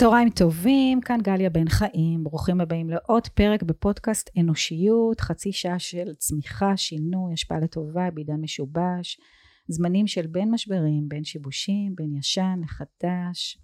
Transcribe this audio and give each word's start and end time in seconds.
צהריים 0.00 0.30
טובים, 0.30 1.00
כאן 1.00 1.18
גליה 1.22 1.50
בן 1.50 1.68
חיים, 1.68 2.24
ברוכים 2.24 2.60
הבאים 2.60 2.90
לעוד 2.90 3.28
פרק 3.28 3.62
בפודקאסט 3.62 4.30
אנושיות, 4.40 5.20
חצי 5.20 5.52
שעה 5.52 5.78
של 5.78 6.14
צמיחה, 6.18 6.76
שינוי, 6.76 7.32
השפעה 7.32 7.58
לטובה 7.58 8.10
בעידן 8.10 8.40
משובש, 8.40 9.20
זמנים 9.68 10.06
של 10.06 10.26
בין 10.26 10.50
משברים, 10.50 11.08
בין 11.08 11.24
שיבושים, 11.24 11.94
בין 11.94 12.16
ישן 12.18 12.60
לחדש. 12.62 13.58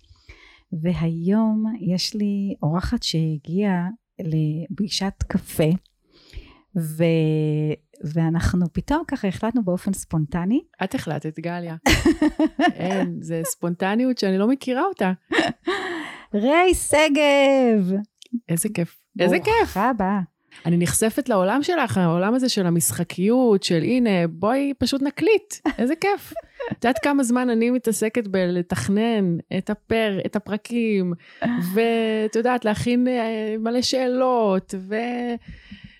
והיום 0.83 1.65
יש 1.80 2.15
לי 2.15 2.55
אורחת 2.63 3.03
שהגיעה 3.03 3.89
לפגישת 4.19 5.15
קפה, 5.29 5.71
ו... 6.77 7.05
ואנחנו 8.15 8.66
פתאום 8.73 9.03
ככה 9.09 9.29
החלטנו 9.29 9.65
באופן 9.65 9.93
ספונטני. 9.93 10.61
את 10.85 10.95
החלטת, 10.95 11.41
גליה. 11.41 11.77
אין, 12.75 13.19
זה 13.21 13.43
ספונטניות 13.45 14.19
שאני 14.19 14.39
לא 14.39 14.49
מכירה 14.49 14.83
אותה. 14.83 15.13
ריי 16.35 16.75
שגב! 16.75 17.97
איזה 18.48 18.69
כיף. 18.75 18.98
איזה 19.21 19.39
כיף. 19.39 19.55
ברוכה 19.59 19.91
הבאה. 19.91 20.21
אני 20.66 20.77
נחשפת 20.77 21.29
לעולם 21.29 21.62
שלך, 21.62 21.99
העולם 21.99 22.35
הזה 22.35 22.49
של 22.49 22.66
המשחקיות, 22.66 23.62
של 23.62 23.83
הנה, 23.83 24.27
בואי 24.29 24.73
פשוט 24.79 25.02
נקליט. 25.02 25.55
איזה 25.79 25.95
כיף. 25.97 26.33
את 26.73 26.85
יודעת 26.85 26.99
כמה 26.99 27.25
זמן 27.25 27.51
אני 27.51 27.71
מתעסקת 27.71 28.27
בלתכנן 28.29 29.37
את 29.59 29.71
הפר, 29.71 30.19
את 30.27 30.37
הפרקים, 30.37 31.13
ואת 31.74 32.37
יודעת, 32.37 32.65
להכין 32.65 33.09
אה, 33.09 33.57
מלא 33.59 33.82
שאלות, 33.82 34.74
ו... 34.79 34.95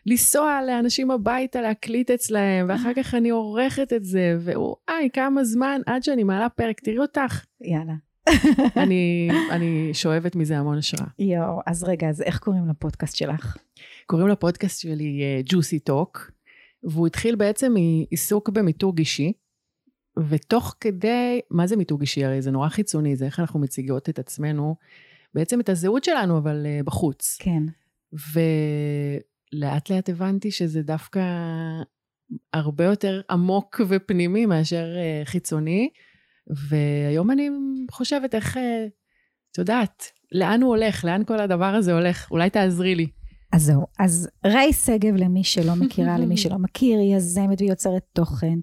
לנסוע 0.09 0.61
לאנשים 0.67 1.11
הביתה, 1.11 1.61
להקליט 1.61 2.11
אצלהם, 2.11 2.67
ואחר 2.69 2.95
כך 2.95 3.15
אני 3.15 3.31
עורכת 3.31 3.93
את 3.93 4.05
זה, 4.05 4.37
וואי, 4.45 5.09
כמה 5.13 5.45
זמן 5.45 5.81
עד 5.87 6.03
שאני 6.03 6.25
מעלה 6.25 6.49
פרק, 6.49 6.81
תראי 6.81 6.99
אותך. 6.99 7.45
יאללה. 7.61 7.93
אני, 8.83 9.29
אני 9.51 9.91
שואבת 9.95 10.37
מזה 10.37 10.59
המון 10.59 10.79
השראה. 10.79 11.07
יואו, 11.19 11.61
אז 11.67 11.85
רגע, 11.85 12.09
אז 12.09 12.23
איך 12.23 12.39
קוראים 12.39 12.69
לפודקאסט 12.69 13.17
שלך? 13.17 13.57
קוראים 14.07 14.29
לפודקאסט 14.29 14.81
שלי 14.81 15.43
ג'וסי 15.45 15.77
uh, 15.77 15.81
טוק, 15.85 16.31
והוא 16.83 17.07
התחיל 17.07 17.37
בעצם 17.37 17.75
מעיסוק 17.75 18.49
במיתוג 18.49 18.99
אישי, 18.99 19.33
ותוך 20.29 20.77
כדי, 20.81 21.41
מה 21.51 21.67
זה 21.67 21.77
מיתוג 21.77 22.01
אישי? 22.01 22.25
הרי 22.25 22.43
זה 22.43 22.51
נורא 22.51 22.69
חיצוני, 22.69 23.17
זה 23.17 23.25
איך 23.25 23.41
אנחנו 23.41 23.61
מציגות 23.61 24.09
את 24.09 24.19
עצמנו, 24.19 24.77
בעצם 25.35 25.61
את 25.61 25.69
הזהות 25.69 26.05
שלנו, 26.05 26.39
אבל 26.39 26.67
uh, 26.67 26.85
בחוץ. 26.85 27.39
כן. 27.41 27.63
ולאט 28.13 29.91
לאט 29.91 30.09
הבנתי 30.09 30.51
שזה 30.51 30.83
דווקא 30.83 31.21
הרבה 32.53 32.85
יותר 32.85 33.21
עמוק 33.31 33.81
ופנימי 33.89 34.47
מאשר 34.47 34.87
uh, 34.95 35.29
חיצוני. 35.29 35.91
והיום 36.69 37.31
אני 37.31 37.49
חושבת 37.91 38.35
איך, 38.35 38.57
אה, 38.57 38.87
את 39.53 39.59
יודעת, 39.59 40.05
לאן 40.33 40.63
הוא 40.63 40.69
הולך, 40.71 41.05
לאן 41.05 41.25
כל 41.25 41.41
הדבר 41.41 41.75
הזה 41.75 41.93
הולך, 41.93 42.31
אולי 42.31 42.51
תעזרי 42.51 42.95
לי. 42.95 43.07
אז 43.53 43.63
זהו, 43.63 43.87
אז 43.99 44.29
ריי 44.47 44.73
שגב, 44.73 45.17
למי 45.17 45.45
שלא 45.45 45.75
מכירה, 45.75 46.19
למי 46.23 46.37
שלא 46.37 46.59
מכיר, 46.59 46.99
היא 46.99 47.17
יזמת 47.17 47.61
ויוצרת 47.61 48.03
תוכן, 48.13 48.59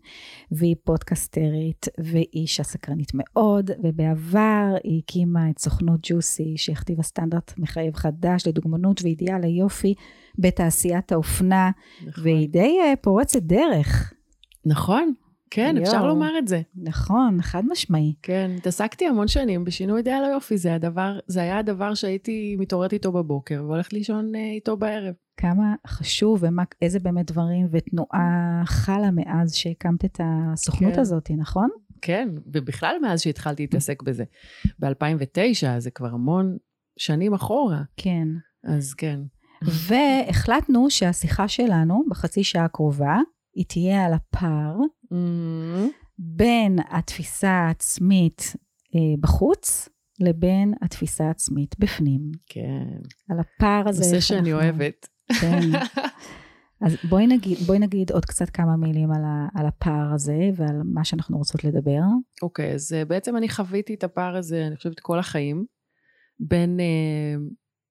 והיא 0.51 0.75
פודקסטרית, 0.83 1.87
והיא 1.97 2.25
אישה 2.33 2.63
סקרנית 2.63 3.11
מאוד, 3.13 3.71
ובעבר 3.83 4.75
היא 4.83 5.01
הקימה 5.03 5.49
את 5.49 5.59
סוכנות 5.59 5.99
ג'וסי, 6.03 6.53
שהכתיבה 6.57 7.03
סטנדרט 7.03 7.53
מחייב 7.57 7.95
חדש 7.95 8.47
לדוגמנות 8.47 9.01
ואידיאל 9.03 9.43
היופי 9.43 9.93
בתעשיית 10.39 11.11
האופנה, 11.11 11.71
נכון. 12.07 12.23
והיא 12.23 12.49
די 12.49 12.77
אה, 12.83 12.93
פורצת 13.01 13.41
דרך. 13.41 14.13
נכון, 14.65 15.13
כן, 15.55 15.75
יו. 15.77 15.83
אפשר 15.83 16.05
לומר 16.05 16.37
את 16.37 16.47
זה. 16.47 16.61
נכון, 16.75 17.41
חד 17.41 17.63
משמעי. 17.71 18.13
כן, 18.21 18.51
התעסקתי 18.57 19.07
המון 19.07 19.27
שנים 19.27 19.63
בשינוי 19.63 19.97
אידיאל 19.97 20.23
היופי, 20.23 20.57
זה, 20.57 20.75
הדבר, 20.75 21.19
זה 21.27 21.41
היה 21.41 21.57
הדבר 21.57 21.93
שהייתי 21.93 22.55
מתעוררת 22.59 22.93
איתו 22.93 23.11
בבוקר 23.11 23.63
והולכת 23.67 23.93
לישון 23.93 24.35
אה, 24.35 24.51
איתו 24.51 24.77
בערב. 24.77 25.13
כמה 25.37 25.75
חשוב 25.87 26.43
ואיזה 26.81 26.99
באמת 26.99 27.31
דברים 27.31 27.67
ותנועה 27.71 28.61
חלה 28.65 29.11
מאז 29.11 29.55
שהקמת 29.55 30.05
את 30.05 30.19
הסוכנות 30.23 30.93
כן. 30.93 30.99
הזאת, 30.99 31.31
נכון? 31.37 31.69
כן, 32.01 32.29
ובכלל 32.53 32.95
מאז 33.01 33.21
שהתחלתי 33.21 33.63
להתעסק 33.63 34.03
בזה. 34.03 34.23
ב-2009, 34.79 35.79
זה 35.79 35.91
כבר 35.91 36.09
המון 36.09 36.57
שנים 36.97 37.33
אחורה. 37.33 37.81
כן. 37.97 38.27
אז 38.63 38.93
כן. 38.93 39.19
והחלטנו 39.87 40.89
שהשיחה 40.89 41.47
שלנו 41.47 42.03
בחצי 42.09 42.43
שעה 42.43 42.65
הקרובה, 42.65 43.17
היא 43.55 43.65
תהיה 43.67 44.05
על 44.05 44.13
הפער 44.13 44.75
mm-hmm. 45.05 45.87
בין 46.17 46.79
התפיסה 46.89 47.49
העצמית 47.49 48.55
אה, 48.95 48.99
בחוץ 49.19 49.89
לבין 50.19 50.73
התפיסה 50.81 51.23
העצמית 51.23 51.75
בפנים. 51.79 52.31
כן. 52.45 52.97
על 53.29 53.39
הפער 53.39 53.89
הזה. 53.89 54.03
נושא 54.03 54.19
שאני 54.19 54.53
אנחנו... 54.53 54.53
אוהבת. 54.53 55.07
כן. 55.41 55.59
אז 56.85 56.97
בואי 57.09 57.27
נגיד, 57.27 57.57
בואי 57.57 57.79
נגיד 57.79 58.11
עוד 58.11 58.25
קצת 58.25 58.49
כמה 58.49 58.77
מילים 58.77 59.11
על, 59.11 59.23
ה, 59.25 59.47
על 59.59 59.65
הפער 59.65 60.13
הזה 60.13 60.49
ועל 60.55 60.81
מה 60.85 61.03
שאנחנו 61.03 61.37
רוצות 61.37 61.63
לדבר. 61.63 62.01
אוקיי, 62.41 62.71
okay, 62.71 62.75
אז 62.75 62.95
בעצם 63.07 63.37
אני 63.37 63.49
חוויתי 63.49 63.93
את 63.93 64.03
הפער 64.03 64.37
הזה, 64.37 64.67
אני 64.67 64.75
חושבת, 64.75 64.99
כל 64.99 65.19
החיים, 65.19 65.65
בין 66.39 66.79
אה, 66.79 67.35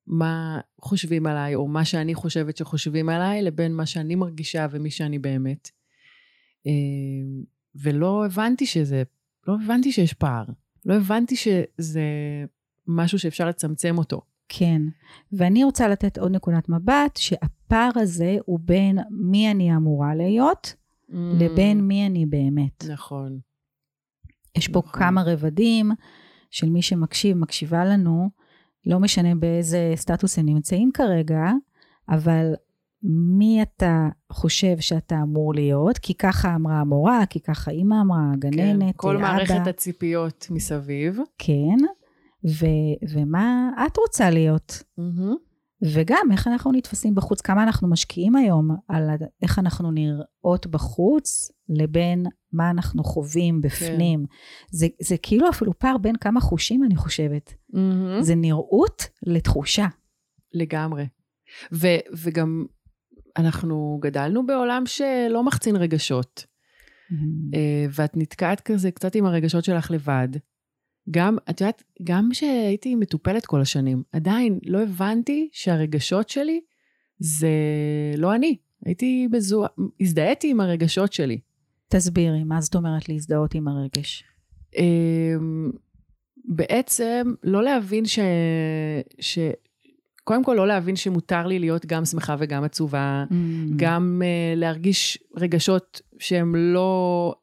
מה 0.06 0.60
חושבים 0.80 1.26
עליי, 1.26 1.54
או 1.54 1.68
מה 1.68 1.84
שאני 1.84 2.14
חושבת 2.14 2.56
שחושבים 2.56 3.08
עליי, 3.08 3.42
לבין 3.42 3.74
מה 3.74 3.86
שאני 3.86 4.14
מרגישה 4.14 4.66
ומי 4.70 4.90
שאני 4.90 5.18
באמת. 5.18 5.70
אמ, 6.66 7.42
ולא 7.74 8.26
הבנתי 8.26 8.66
שזה, 8.66 9.02
לא 9.46 9.56
הבנתי 9.64 9.92
שיש 9.92 10.12
פער. 10.12 10.44
לא 10.84 10.94
הבנתי 10.94 11.36
שזה 11.36 12.02
משהו 12.86 13.18
שאפשר 13.18 13.48
לצמצם 13.48 13.98
אותו. 13.98 14.20
כן, 14.48 14.82
ואני 15.32 15.64
רוצה 15.64 15.88
לתת 15.88 16.18
עוד 16.18 16.32
נקודת 16.32 16.68
מבט, 16.68 17.16
שהפער 17.16 17.90
הזה 17.94 18.36
הוא 18.44 18.60
בין 18.62 18.98
מי 19.10 19.50
אני 19.50 19.76
אמורה 19.76 20.14
להיות, 20.14 20.74
mm. 21.10 21.14
לבין 21.14 21.80
מי 21.80 22.06
אני 22.06 22.26
באמת. 22.26 22.84
נכון. 22.88 23.38
יש 24.56 24.68
פה 24.68 24.78
נכון. 24.78 25.00
כמה 25.00 25.22
רבדים 25.22 25.90
של 26.50 26.70
מי 26.70 26.82
שמקשיב, 26.82 27.36
מקשיבה 27.36 27.84
לנו, 27.84 28.30
לא 28.86 29.00
משנה 29.00 29.34
באיזה 29.34 29.92
סטטוס 29.96 30.38
הם 30.38 30.46
נמצאים 30.46 30.90
כרגע, 30.94 31.50
אבל 32.08 32.54
מי 33.38 33.62
אתה 33.62 34.08
חושב 34.32 34.80
שאתה 34.80 35.22
אמור 35.22 35.54
להיות, 35.54 35.98
כי 35.98 36.14
ככה 36.14 36.54
אמרה 36.54 36.80
המורה, 36.80 37.26
כי 37.30 37.40
ככה 37.40 37.70
אימא 37.70 37.94
אמרה, 38.00 38.32
הגננת, 38.32 38.82
כן, 38.82 38.92
כל 38.96 39.16
אבא. 39.16 39.22
מערכת 39.22 39.66
הציפיות 39.66 40.46
מסביב. 40.50 41.18
כן, 41.38 41.76
ו- 42.48 43.06
ומה 43.12 43.70
את 43.86 43.96
רוצה 43.96 44.30
להיות. 44.30 44.82
Mm-hmm. 44.98 45.51
וגם 45.84 46.28
איך 46.32 46.46
אנחנו 46.46 46.72
נתפסים 46.72 47.14
בחוץ, 47.14 47.40
כמה 47.40 47.62
אנחנו 47.62 47.88
משקיעים 47.88 48.36
היום 48.36 48.70
על 48.88 49.10
איך 49.42 49.58
אנחנו 49.58 49.90
נראות 49.90 50.66
בחוץ, 50.66 51.50
לבין 51.68 52.26
מה 52.52 52.70
אנחנו 52.70 53.04
חווים 53.04 53.60
בפנים. 53.60 54.20
כן. 54.26 54.34
זה, 54.70 54.86
זה 55.00 55.16
כאילו 55.22 55.48
אפילו 55.48 55.78
פער 55.78 55.98
בין 55.98 56.16
כמה 56.16 56.40
חושים, 56.40 56.84
אני 56.84 56.96
חושבת. 56.96 57.50
Mm-hmm. 57.50 58.20
זה 58.22 58.34
נראות 58.34 59.02
לתחושה. 59.26 59.86
לגמרי. 60.54 61.06
ו- 61.72 62.02
וגם 62.16 62.64
אנחנו 63.36 63.98
גדלנו 64.02 64.46
בעולם 64.46 64.82
שלא 64.86 65.44
מחצין 65.44 65.76
רגשות. 65.76 66.44
Mm-hmm. 66.46 67.56
ואת 67.90 68.16
נתקעת 68.16 68.60
כזה 68.60 68.90
קצת 68.90 69.14
עם 69.14 69.26
הרגשות 69.26 69.64
שלך 69.64 69.90
לבד. 69.90 70.28
גם, 71.10 71.36
את 71.50 71.60
יודעת, 71.60 71.82
גם 72.02 72.28
כשהייתי 72.32 72.94
מטופלת 72.94 73.46
כל 73.46 73.60
השנים, 73.60 74.02
עדיין 74.12 74.58
לא 74.66 74.82
הבנתי 74.82 75.48
שהרגשות 75.52 76.28
שלי 76.28 76.60
זה 77.18 77.50
לא 78.16 78.34
אני. 78.34 78.56
הייתי 78.84 79.28
בזו... 79.30 79.64
הזדהיתי 80.00 80.50
עם 80.50 80.60
הרגשות 80.60 81.12
שלי. 81.12 81.40
תסבירי, 81.88 82.44
מה 82.44 82.60
זאת 82.60 82.74
אומרת 82.74 83.08
להזדהות 83.08 83.54
עם 83.54 83.68
הרגש? 83.68 84.24
אמ, 84.78 85.70
בעצם 86.44 87.34
לא 87.42 87.62
להבין 87.62 88.04
ש... 88.04 88.18
ש... 89.20 89.38
קודם 90.24 90.44
כל 90.44 90.54
לא 90.54 90.66
להבין 90.66 90.96
שמותר 90.96 91.46
לי 91.46 91.58
להיות 91.58 91.86
גם 91.86 92.04
שמחה 92.04 92.36
וגם 92.38 92.64
עצובה, 92.64 93.24
mm. 93.30 93.34
גם 93.76 94.22
uh, 94.24 94.58
להרגיש 94.58 95.18
רגשות 95.36 96.00
שהם 96.18 96.54
לא, 96.56 97.34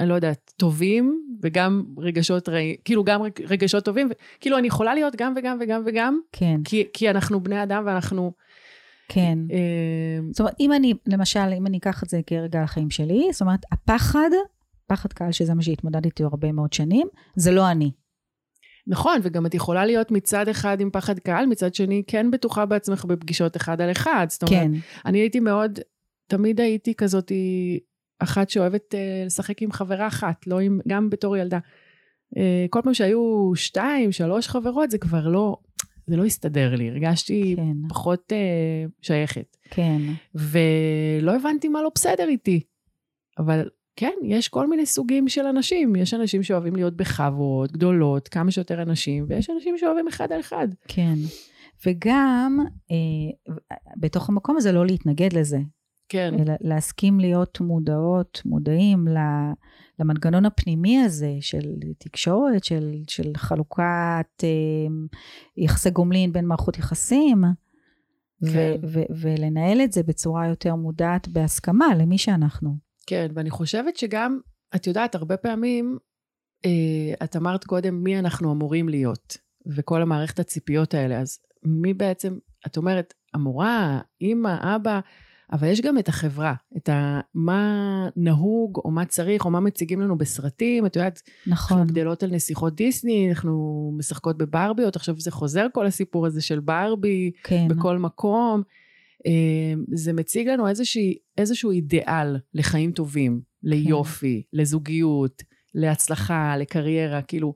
אני 0.00 0.08
לא 0.08 0.14
יודעת, 0.14 0.52
טובים, 0.56 1.22
וגם 1.42 1.84
רגשות 1.98 2.48
רעים, 2.48 2.76
כאילו 2.84 3.04
גם 3.04 3.20
רגשות 3.46 3.84
טובים, 3.84 4.08
כאילו 4.40 4.58
אני 4.58 4.66
יכולה 4.66 4.94
להיות 4.94 5.16
גם 5.16 5.34
וגם 5.36 5.58
וגם 5.60 5.82
וגם, 5.86 6.20
כן. 6.32 6.60
כי, 6.64 6.84
כי 6.92 7.10
אנחנו 7.10 7.40
בני 7.40 7.62
אדם 7.62 7.82
ואנחנו... 7.86 8.32
כן. 9.08 9.38
Uh, 9.48 9.52
זאת 10.32 10.40
אומרת, 10.40 10.54
אם 10.60 10.72
אני, 10.72 10.94
למשל, 11.06 11.52
אם 11.58 11.66
אני 11.66 11.78
אקח 11.78 12.02
את 12.02 12.08
זה 12.08 12.20
כרגע 12.26 12.58
על 12.58 12.64
החיים 12.64 12.90
שלי, 12.90 13.28
זאת 13.32 13.40
אומרת, 13.40 13.60
הפחד, 13.72 14.30
פחד 14.86 15.12
קהל, 15.12 15.32
שזה 15.32 15.54
מה 15.54 15.62
שהתמודדתי 15.62 16.22
הרבה 16.22 16.52
מאוד 16.52 16.72
שנים, 16.72 17.06
זה 17.36 17.50
לא 17.50 17.70
אני. 17.70 17.90
נכון, 18.86 19.20
וגם 19.22 19.46
את 19.46 19.54
יכולה 19.54 19.86
להיות 19.86 20.10
מצד 20.10 20.48
אחד 20.48 20.80
עם 20.80 20.90
פחד 20.90 21.18
קהל, 21.18 21.46
מצד 21.46 21.74
שני 21.74 22.02
כן 22.06 22.30
בטוחה 22.30 22.66
בעצמך 22.66 23.04
בפגישות 23.04 23.56
אחד 23.56 23.80
על 23.80 23.90
אחד. 23.90 24.26
זאת 24.28 24.42
אומרת, 24.42 24.62
כן. 24.62 24.72
אני 25.06 25.18
הייתי 25.18 25.40
מאוד, 25.40 25.78
תמיד 26.26 26.60
הייתי 26.60 26.94
כזאת 26.94 27.32
אחת 28.22 28.50
שאוהבת 28.50 28.94
uh, 28.94 29.26
לשחק 29.26 29.62
עם 29.62 29.72
חברה 29.72 30.06
אחת, 30.06 30.46
לא 30.46 30.58
עם, 30.58 30.80
גם 30.88 31.10
בתור 31.10 31.36
ילדה. 31.36 31.58
אה, 32.36 32.66
כל 32.70 32.80
פעם 32.84 32.94
שהיו 32.94 33.52
שתיים, 33.54 34.12
שלוש 34.12 34.48
חברות, 34.48 34.90
זה 34.90 34.98
כבר 34.98 35.28
לא, 35.28 35.56
זה 36.06 36.16
לא 36.16 36.24
הסתדר 36.24 36.74
לי, 36.74 36.88
הרגשתי 36.88 37.54
כן, 37.56 37.88
פחות 37.88 38.32
אה, 38.32 38.84
שייכת. 39.02 39.56
כן. 39.70 40.02
ולא 40.34 41.36
הבנתי 41.36 41.68
מה 41.68 41.82
לא 41.82 41.90
בסדר 41.94 42.28
איתי. 42.28 42.60
אבל 43.38 43.68
כן, 43.96 44.14
יש 44.24 44.48
כל 44.48 44.68
מיני 44.68 44.86
סוגים 44.86 45.28
של 45.28 45.46
אנשים. 45.46 45.96
יש 45.96 46.14
אנשים 46.14 46.42
שאוהבים 46.42 46.76
להיות 46.76 46.96
בחברות 46.96 47.72
גדולות, 47.72 48.28
כמה 48.28 48.50
שיותר 48.50 48.82
אנשים, 48.82 49.24
ויש 49.28 49.50
אנשים 49.50 49.78
שאוהבים 49.78 50.08
אחד 50.08 50.32
על 50.32 50.40
אחד. 50.40 50.68
כן. 50.88 51.14
וגם 51.86 52.58
אה, 52.90 53.76
בתוך 53.96 54.28
המקום 54.28 54.56
הזה 54.56 54.72
לא 54.72 54.86
להתנגד 54.86 55.32
לזה, 55.32 55.58
כן, 56.10 56.34
להסכים 56.60 57.20
להיות 57.20 57.60
מודעות, 57.60 58.42
מודעים 58.44 59.08
למנגנון 59.98 60.46
הפנימי 60.46 60.98
הזה 60.98 61.32
של 61.40 61.74
תקשורת, 61.98 62.64
של, 62.64 62.94
של 63.08 63.32
חלוקת 63.36 64.44
אה, 64.44 64.48
יחסי 65.56 65.90
גומלין 65.90 66.32
בין 66.32 66.46
מערכות 66.46 66.78
יחסים, 66.78 67.44
ו- 68.42 68.52
כן. 68.52 68.80
ו- 68.82 69.12
ולנהל 69.20 69.80
את 69.80 69.92
זה 69.92 70.02
בצורה 70.02 70.48
יותר 70.48 70.74
מודעת 70.74 71.28
בהסכמה 71.28 71.86
למי 71.98 72.18
שאנחנו. 72.18 72.76
כן, 73.06 73.28
ואני 73.34 73.50
חושבת 73.50 73.96
שגם, 73.96 74.38
את 74.76 74.86
יודעת, 74.86 75.14
הרבה 75.14 75.36
פעמים, 75.36 75.98
אה, 76.64 77.24
את 77.24 77.36
אמרת 77.36 77.64
קודם 77.64 78.02
מי 78.02 78.18
אנחנו 78.18 78.52
אמורים 78.52 78.88
להיות, 78.88 79.36
וכל 79.66 80.02
המערכת 80.02 80.38
הציפיות 80.38 80.94
האלה, 80.94 81.20
אז 81.20 81.38
מי 81.62 81.94
בעצם, 81.94 82.38
את 82.66 82.76
אומרת, 82.76 83.14
המורה, 83.34 84.00
אימא, 84.20 84.76
אבא, 84.76 85.00
אבל 85.52 85.68
יש 85.68 85.80
גם 85.80 85.98
את 85.98 86.08
החברה, 86.08 86.54
את 86.76 86.88
ה, 86.88 87.20
מה 87.34 88.08
נהוג, 88.16 88.80
או 88.84 88.90
מה 88.90 89.04
צריך, 89.04 89.44
או 89.44 89.50
מה 89.50 89.60
מציגים 89.60 90.00
לנו 90.00 90.18
בסרטים, 90.18 90.86
את 90.86 90.96
יודעת, 90.96 91.22
נכון. 91.46 91.78
אנחנו 91.78 91.92
גדלות 91.92 92.22
על 92.22 92.30
נסיכות 92.30 92.74
דיסני, 92.74 93.28
אנחנו 93.30 93.92
משחקות 93.98 94.38
בברביות, 94.38 94.96
עכשיו 94.96 95.20
זה 95.20 95.30
חוזר 95.30 95.66
כל 95.72 95.86
הסיפור 95.86 96.26
הזה 96.26 96.42
של 96.42 96.60
ברבי, 96.60 97.30
כן. 97.42 97.68
בכל 97.68 97.98
מקום. 97.98 98.62
אה, 99.26 99.74
זה 99.92 100.12
מציג 100.12 100.48
לנו 100.48 100.68
איזושהי, 100.68 101.14
איזשהו 101.38 101.70
אידיאל 101.70 102.36
לחיים 102.54 102.92
טובים, 102.92 103.40
ליופי, 103.62 104.42
לזוגיות, 104.52 105.42
להצלחה, 105.74 106.56
לקריירה, 106.56 107.22
כאילו. 107.22 107.54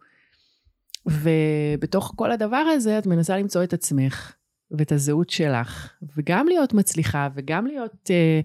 ובתוך 1.06 2.12
כל 2.16 2.32
הדבר 2.32 2.56
הזה 2.56 2.98
את 2.98 3.06
מנסה 3.06 3.36
למצוא 3.38 3.64
את 3.64 3.72
עצמך 3.72 4.34
ואת 4.70 4.92
הזהות 4.92 5.30
שלך, 5.30 5.92
וגם 6.16 6.46
להיות 6.48 6.74
מצליחה, 6.74 7.28
וגם 7.34 7.66
להיות... 7.66 8.10
אה, 8.10 8.40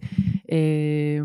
אה, 0.51 1.23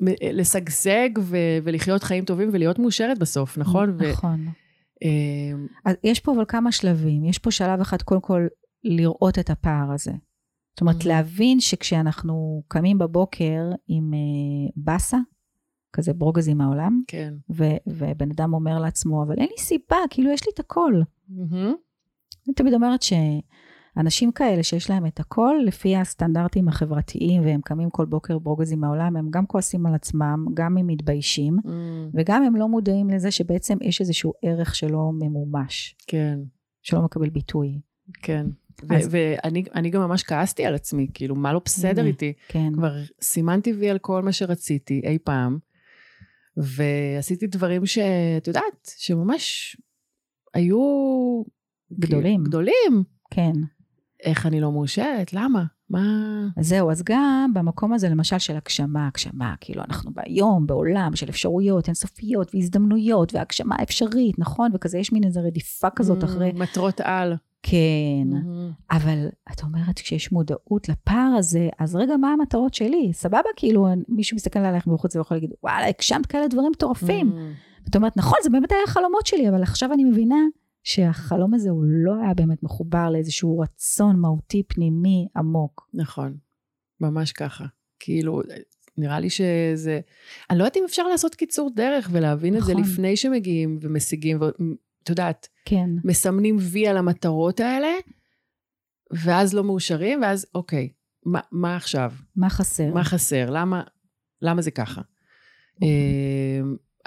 מ- 0.00 0.14
לשגשג 0.32 1.08
ו- 1.20 1.36
ולחיות 1.64 2.02
חיים 2.02 2.24
טובים 2.24 2.48
ולהיות 2.52 2.78
מאושרת 2.78 3.18
בסוף, 3.18 3.58
נכון? 3.58 3.90
ו- 3.98 4.10
נכון. 4.12 4.46
אה, 5.04 5.10
אז 5.84 5.96
יש 6.04 6.20
פה 6.20 6.32
אבל 6.36 6.44
כמה 6.48 6.72
שלבים. 6.72 7.24
יש 7.24 7.38
פה 7.38 7.50
שלב 7.50 7.80
אחד, 7.80 8.02
קודם 8.02 8.20
כל, 8.20 8.46
לראות 8.84 9.38
את 9.38 9.50
הפער 9.50 9.92
הזה. 9.92 10.12
זאת 10.72 10.80
אומרת, 10.80 11.02
Mhm. 11.02 11.08
להבין 11.08 11.60
שכשאנחנו 11.60 12.62
קמים 12.68 12.98
בבוקר 12.98 13.62
עם 13.88 14.14
אה, 14.14 14.18
באסה, 14.76 15.18
כזה 15.92 16.12
ברוגז 16.12 16.48
עם 16.48 16.60
העולם, 16.60 17.02
כן. 17.06 17.34
ו- 17.50 17.76
ובן 17.86 18.30
אדם 18.30 18.54
אומר 18.54 18.78
לעצמו, 18.78 19.22
אבל 19.22 19.34
אין 19.38 19.48
לי 19.50 19.62
סיבה, 19.62 19.96
כאילו 20.10 20.30
יש 20.30 20.46
לי 20.46 20.52
את 20.54 20.60
הכל. 20.60 20.94
מהמם. 21.28 21.74
אני 22.46 22.54
תמיד 22.54 22.74
אומרת 22.74 23.02
שאנשים 23.94 24.32
כאלה 24.32 24.62
שיש 24.62 24.90
להם 24.90 25.06
את 25.06 25.20
הכל, 25.20 25.54
לפי 25.66 25.96
הסטנדרטים 25.96 26.68
החברתיים, 26.68 27.42
והם 27.44 27.60
קמים 27.64 27.90
כל 27.90 28.04
בוקר 28.06 28.38
ברוגז 28.38 28.72
עם 28.72 28.84
העולם, 28.84 29.16
הם 29.16 29.30
גם 29.30 29.46
כועסים 29.46 29.86
על 29.86 29.94
עצמם, 29.94 30.46
גם 30.54 30.78
הם 30.78 30.86
מתביישים, 30.86 31.56
Mm, 31.64 31.68
וגם 32.14 32.42
הם 32.42 32.56
לא 32.56 32.68
מודעים 32.68 33.10
לזה 33.10 33.30
שבעצם 33.30 33.78
יש 33.82 34.00
איזשהו 34.00 34.32
ערך 34.42 34.74
שלא 34.74 35.10
ממומש, 35.14 35.96
כן. 36.06 36.38
שלא 36.82 37.02
מקבל 37.02 37.30
ביטוי. 37.30 37.80
כן. 38.22 38.46
אז- 38.90 39.08
ואני 39.10 39.64
אני 39.74 39.90
גם 39.90 40.00
ממש 40.02 40.22
כעסתי 40.22 40.66
על 40.66 40.74
עצמי, 40.74 41.06
כאילו, 41.14 41.34
מה 41.34 41.52
לא 41.52 41.60
בסדר. 41.64 42.04
איתי? 42.06 42.32
כן. 42.48 42.72
כבר 42.74 42.94
סימנתי 43.22 43.72
וי 43.72 43.90
על 43.90 43.98
כל 43.98 44.22
מה 44.22 44.32
שרציתי 44.32 45.00
אי 45.04 45.18
פעם, 45.24 45.58
ועשיתי 46.56 47.46
דברים 47.46 47.86
שאת 47.86 48.46
יודעת, 48.46 48.90
שממש 48.96 49.76
היו... 50.54 50.78
גדולים. 52.00 52.44
גדולים. 52.44 53.02
כן. 53.30 53.52
איך 54.24 54.46
אני 54.46 54.60
לא 54.60 54.72
מאושרת? 54.72 55.32
למה? 55.32 55.64
מה... 55.90 56.02
אז 56.56 56.68
זהו, 56.68 56.90
אז 56.90 57.02
גם 57.02 57.50
במקום 57.54 57.92
הזה, 57.92 58.08
למשל 58.08 58.38
של 58.38 58.56
הגשמה, 58.56 59.06
הגשמה, 59.06 59.54
כאילו 59.60 59.82
אנחנו 59.88 60.10
ביום, 60.14 60.66
בעולם 60.66 61.16
של 61.16 61.28
אפשרויות 61.28 61.86
אינסופיות 61.86 62.54
והזדמנויות 62.54 63.34
והגשמה 63.34 63.76
אפשרית, 63.82 64.38
נכון? 64.38 64.70
וכזה 64.74 64.98
יש 64.98 65.12
מין 65.12 65.24
איזו 65.24 65.40
רדיפה 65.44 65.90
כזאת 65.90 66.22
Mm, 66.22 66.24
אחרי, 66.24 66.52
מטרות 66.54 67.00
על. 67.00 67.36
כן. 67.62 67.76
מהמם. 68.26 68.70
אבל 68.90 69.26
את 69.52 69.62
אומרת, 69.62 69.98
כשיש 69.98 70.32
מודעות 70.32 70.88
לפער 70.88 71.34
הזה, 71.38 71.68
אז 71.78 71.96
רגע, 71.96 72.16
מה 72.16 72.32
המטרות 72.32 72.74
שלי? 72.74 73.10
סבבה, 73.12 73.48
כאילו, 73.56 73.88
מישהו 74.08 74.34
מסתכל 74.34 74.58
עלייך 74.58 74.86
בחוץ 74.86 75.16
ויכול 75.16 75.36
להגיד, 75.36 75.50
וואלה, 75.62 75.86
הגשמת 75.88 76.26
כאלה 76.26 76.48
דברים 76.48 76.70
מטורפים. 76.70 77.28
מהמם. 77.28 77.52
את 77.90 77.96
אומרת, 77.96 78.16
נכון, 78.16 78.38
זה 78.42 78.50
באמת 78.50 78.72
היה 78.72 78.80
החלומות 78.86 79.26
שלי, 79.26 79.48
אבל 79.48 79.62
עכשיו 79.62 79.92
אני 79.92 80.04
מבינה 80.04 80.36
שהחלום 80.84 81.54
הזה 81.54 81.70
הוא 81.70 81.84
לא 81.86 82.14
היה 82.22 82.34
באמת 82.34 82.62
מחובר 82.62 83.10
לאיזשהו 83.10 83.58
רצון 83.58 84.20
מהותי 84.20 84.62
פנימי 84.68 85.28
עמוק. 85.36 85.88
נכון, 85.94 86.36
ממש 87.00 87.32
ככה. 87.32 87.64
כאילו, 87.98 88.42
נראה 88.98 89.20
לי 89.20 89.30
שזה... 89.30 90.00
אני 90.50 90.58
לא 90.58 90.64
יודעת 90.64 90.76
אם 90.76 90.82
אפשר 90.84 91.02
לעשות 91.02 91.34
קיצור 91.34 91.70
דרך 91.76 92.08
ולהבין 92.12 92.56
את 92.56 92.62
זה 92.62 92.72
נכון. 92.72 92.84
לפני 92.84 93.16
שמגיעים 93.16 93.78
ומשיגים, 93.82 94.40
ואת 94.40 95.08
יודעת, 95.08 95.48
כן, 95.64 95.90
מסמנים 96.04 96.56
וי 96.60 96.88
על 96.88 96.96
המטרות 96.96 97.60
האלה, 97.60 97.92
ואז 99.12 99.54
לא 99.54 99.64
מאושרים, 99.64 100.22
ואז 100.22 100.46
אוקיי, 100.54 100.88
מה, 101.26 101.40
מה 101.52 101.76
עכשיו? 101.76 102.12
מה 102.36 102.50
חסר? 102.50 102.94
מה 102.94 103.04
חסר? 103.04 103.50
למה, 103.50 103.82
למה 104.42 104.62
זה 104.62 104.70
ככה? 104.70 105.02
אוקיי. 105.74 105.88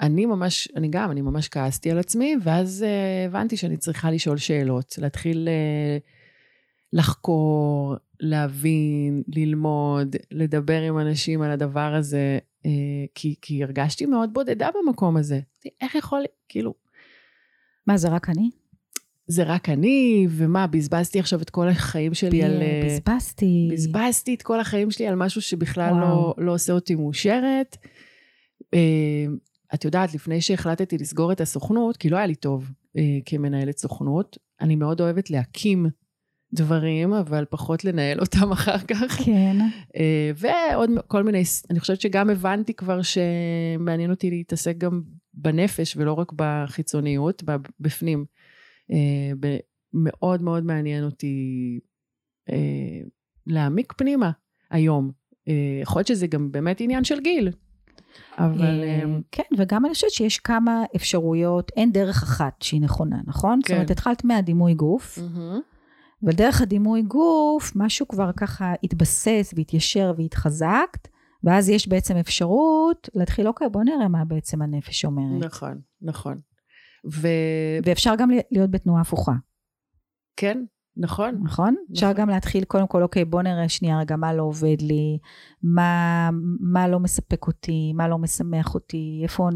אני 0.00 0.26
ממש, 0.26 0.68
אני 0.76 0.88
גם, 0.88 1.10
אני 1.10 1.20
ממש 1.20 1.48
כעסתי 1.48 1.90
על 1.90 1.98
עצמי, 1.98 2.36
ואז 2.42 2.82
אה, 2.82 3.24
הבנתי 3.26 3.56
שאני 3.56 3.76
צריכה 3.76 4.10
לשאול 4.10 4.36
שאלות, 4.36 4.94
להתחיל 4.98 5.48
אה, 5.48 5.98
לחקור, 6.92 7.94
להבין, 8.20 9.22
ללמוד, 9.28 10.16
לדבר 10.30 10.80
עם 10.80 10.98
אנשים 10.98 11.42
על 11.42 11.50
הדבר 11.50 11.94
הזה, 11.94 12.38
אה, 12.66 12.70
כי, 13.14 13.34
כי 13.42 13.64
הרגשתי 13.64 14.06
מאוד 14.06 14.32
בודדה 14.32 14.68
במקום 14.74 15.16
הזה. 15.16 15.40
איך 15.80 15.94
יכול, 15.94 16.22
כאילו, 16.48 16.74
מה, 17.86 17.96
זה 17.96 18.08
רק 18.08 18.28
אני? 18.28 18.50
זה 19.26 19.42
רק 19.42 19.68
אני, 19.68 20.26
ומה, 20.30 20.66
בזבזתי 20.66 21.20
עכשיו 21.20 21.42
את 21.42 21.50
כל 21.50 21.68
החיים 21.68 22.14
שלי 22.14 22.42
על... 22.42 22.62
אה, 22.62 22.82
בזבזתי. 22.84 23.68
בזבזתי 23.72 24.34
את 24.34 24.42
כל 24.42 24.60
החיים 24.60 24.90
שלי 24.90 25.06
על 25.06 25.14
משהו 25.14 25.42
שבכלל 25.42 25.92
וואו. 25.92 26.00
לא, 26.00 26.34
לא 26.38 26.54
עושה 26.54 26.72
אותי 26.72 26.94
מאושרת. 26.94 27.76
את 29.74 29.84
יודעת, 29.84 30.14
לפני 30.14 30.40
שהחלטתי 30.40 30.98
לסגור 30.98 31.32
את 31.32 31.40
הסוכנות, 31.40 31.96
כי 31.96 32.10
לא 32.10 32.16
היה 32.16 32.26
לי 32.26 32.34
טוב 32.34 32.72
אה, 32.96 33.18
כמנהלת 33.26 33.78
סוכנות, 33.78 34.38
אני 34.60 34.76
מאוד 34.76 35.00
אוהבת 35.00 35.30
להקים 35.30 35.86
דברים, 36.52 37.14
אבל 37.14 37.44
פחות 37.50 37.84
לנהל 37.84 38.20
אותם 38.20 38.52
אחר 38.56 38.78
כך. 38.78 39.22
כן, 39.24 39.56
אה, 39.96 40.30
ועוד 40.36 40.90
כל 41.06 41.22
מיני, 41.22 41.42
אני 41.70 41.80
חושבת 41.80 42.00
שגם 42.00 42.30
הבנתי 42.30 42.74
כבר 42.74 43.00
שמעניין 43.02 44.10
אותי 44.10 44.30
להתעסק 44.30 44.78
גם 44.78 45.02
בנפש 45.34 45.96
ולא 45.96 46.12
רק 46.12 46.32
בחיצוניות, 46.36 47.42
בפנים. 47.80 48.24
אה, 48.92 49.32
ב- 49.40 49.58
מאוד 49.92 50.42
מאוד 50.42 50.64
מעניין 50.64 51.04
אותי 51.04 51.78
אה, 52.50 53.00
להעמיק 53.46 53.92
פנימה 53.92 54.30
היום. 54.70 55.10
אה, 55.48 55.78
יכול 55.82 56.00
להיות 56.00 56.06
שזה 56.06 56.26
גם 56.26 56.52
באמת 56.52 56.80
עניין 56.80 57.04
של 57.04 57.20
גיל, 57.20 57.50
אבל... 58.38 58.82
אה, 58.82 59.00
אה, 59.02 59.18
כן, 59.32 59.42
וגם 59.58 59.86
אני 59.86 59.94
חושבת 59.94 60.10
שיש 60.10 60.38
כמה 60.38 60.84
אפשרויות, 60.96 61.72
אין 61.76 61.92
דרך 61.92 62.22
אחת 62.22 62.62
שהיא 62.62 62.80
נכונה, 62.80 63.16
נכון? 63.26 63.58
זאת 63.60 63.68
כן. 63.68 63.74
אומרת, 63.74 63.90
התחלת 63.90 64.24
מהדימוי 64.24 64.74
גוף, 64.74 65.18
מהמם. 65.18 65.60
ודרך 66.22 66.62
הדימוי 66.62 67.02
גוף, 67.02 67.72
משהו 67.76 68.08
כבר 68.08 68.30
ככה 68.36 68.74
התבסס 68.84 69.54
והתיישר 69.56 70.12
והתחזקת, 70.16 71.08
ואז 71.44 71.68
יש 71.68 71.88
בעצם 71.88 72.16
אפשרות 72.16 73.08
להתחיל, 73.14 73.48
אוקיי, 73.48 73.68
בוא 73.68 73.84
נראה 73.84 74.08
מה 74.08 74.24
בעצם 74.24 74.62
הנפש 74.62 75.04
אומרת. 75.04 75.44
נכון, 75.44 75.80
נכון. 76.02 76.40
וכן, 77.04 77.28
ואפשר 77.84 78.14
גם 78.18 78.30
להיות 78.50 78.70
בתנועה 78.70 79.00
הפוכה, 79.00 79.32
נכון. 80.98 81.40
נכון? 81.42 81.74
אפשר 81.92 82.12
גם 82.12 82.28
להתחיל 82.28 82.64
קודם 82.64 82.86
כל, 82.86 83.02
אוקיי, 83.02 83.24
בוא 83.24 83.42
נראה 83.42 83.68
שנייה 83.68 84.00
רגע 84.00 84.16
מה 84.16 84.34
לא 84.34 84.42
עובד 84.42 84.76
לי, 84.80 85.18
מה, 85.62 86.30
מה 86.60 86.88
לא 86.88 87.00
מספק 87.00 87.46
אותי, 87.46 87.92
מה 87.94 88.08
לא 88.08 88.18
משמח 88.18 88.74
אותי, 88.74 89.20
איפה... 89.22 89.48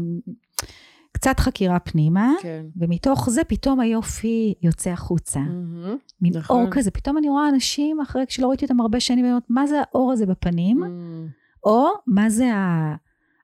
קצת 1.11 1.39
חקירה 1.39 1.79
פנימה, 1.79 2.31
כן. 2.41 2.65
ומתוך 2.75 3.29
זה 3.29 3.43
פתאום 3.43 3.79
היופי 3.79 4.53
יוצא 4.61 4.89
החוצה. 4.89 5.39
מהמם. 5.39 5.97
מין 6.21 6.37
נכון. 6.37 6.61
אור 6.61 6.71
כזה, 6.71 6.91
פתאום 6.91 7.17
אני 7.17 7.29
רואה 7.29 7.49
אנשים 7.49 8.01
אחרי 8.01 8.23
שלא 8.29 8.47
ראיתי 8.47 8.65
אותם 8.65 8.81
הרבה 8.81 8.99
שנים, 8.99 9.19
ואני 9.19 9.31
אומרת, 9.31 9.49
מה 9.49 9.67
זה 9.67 9.81
האור 9.81 10.11
הזה 10.11 10.25
בפנים? 10.25 10.79
מהמם. 10.79 11.27
או 11.63 11.87
מה 12.07 12.29
זה 12.29 12.51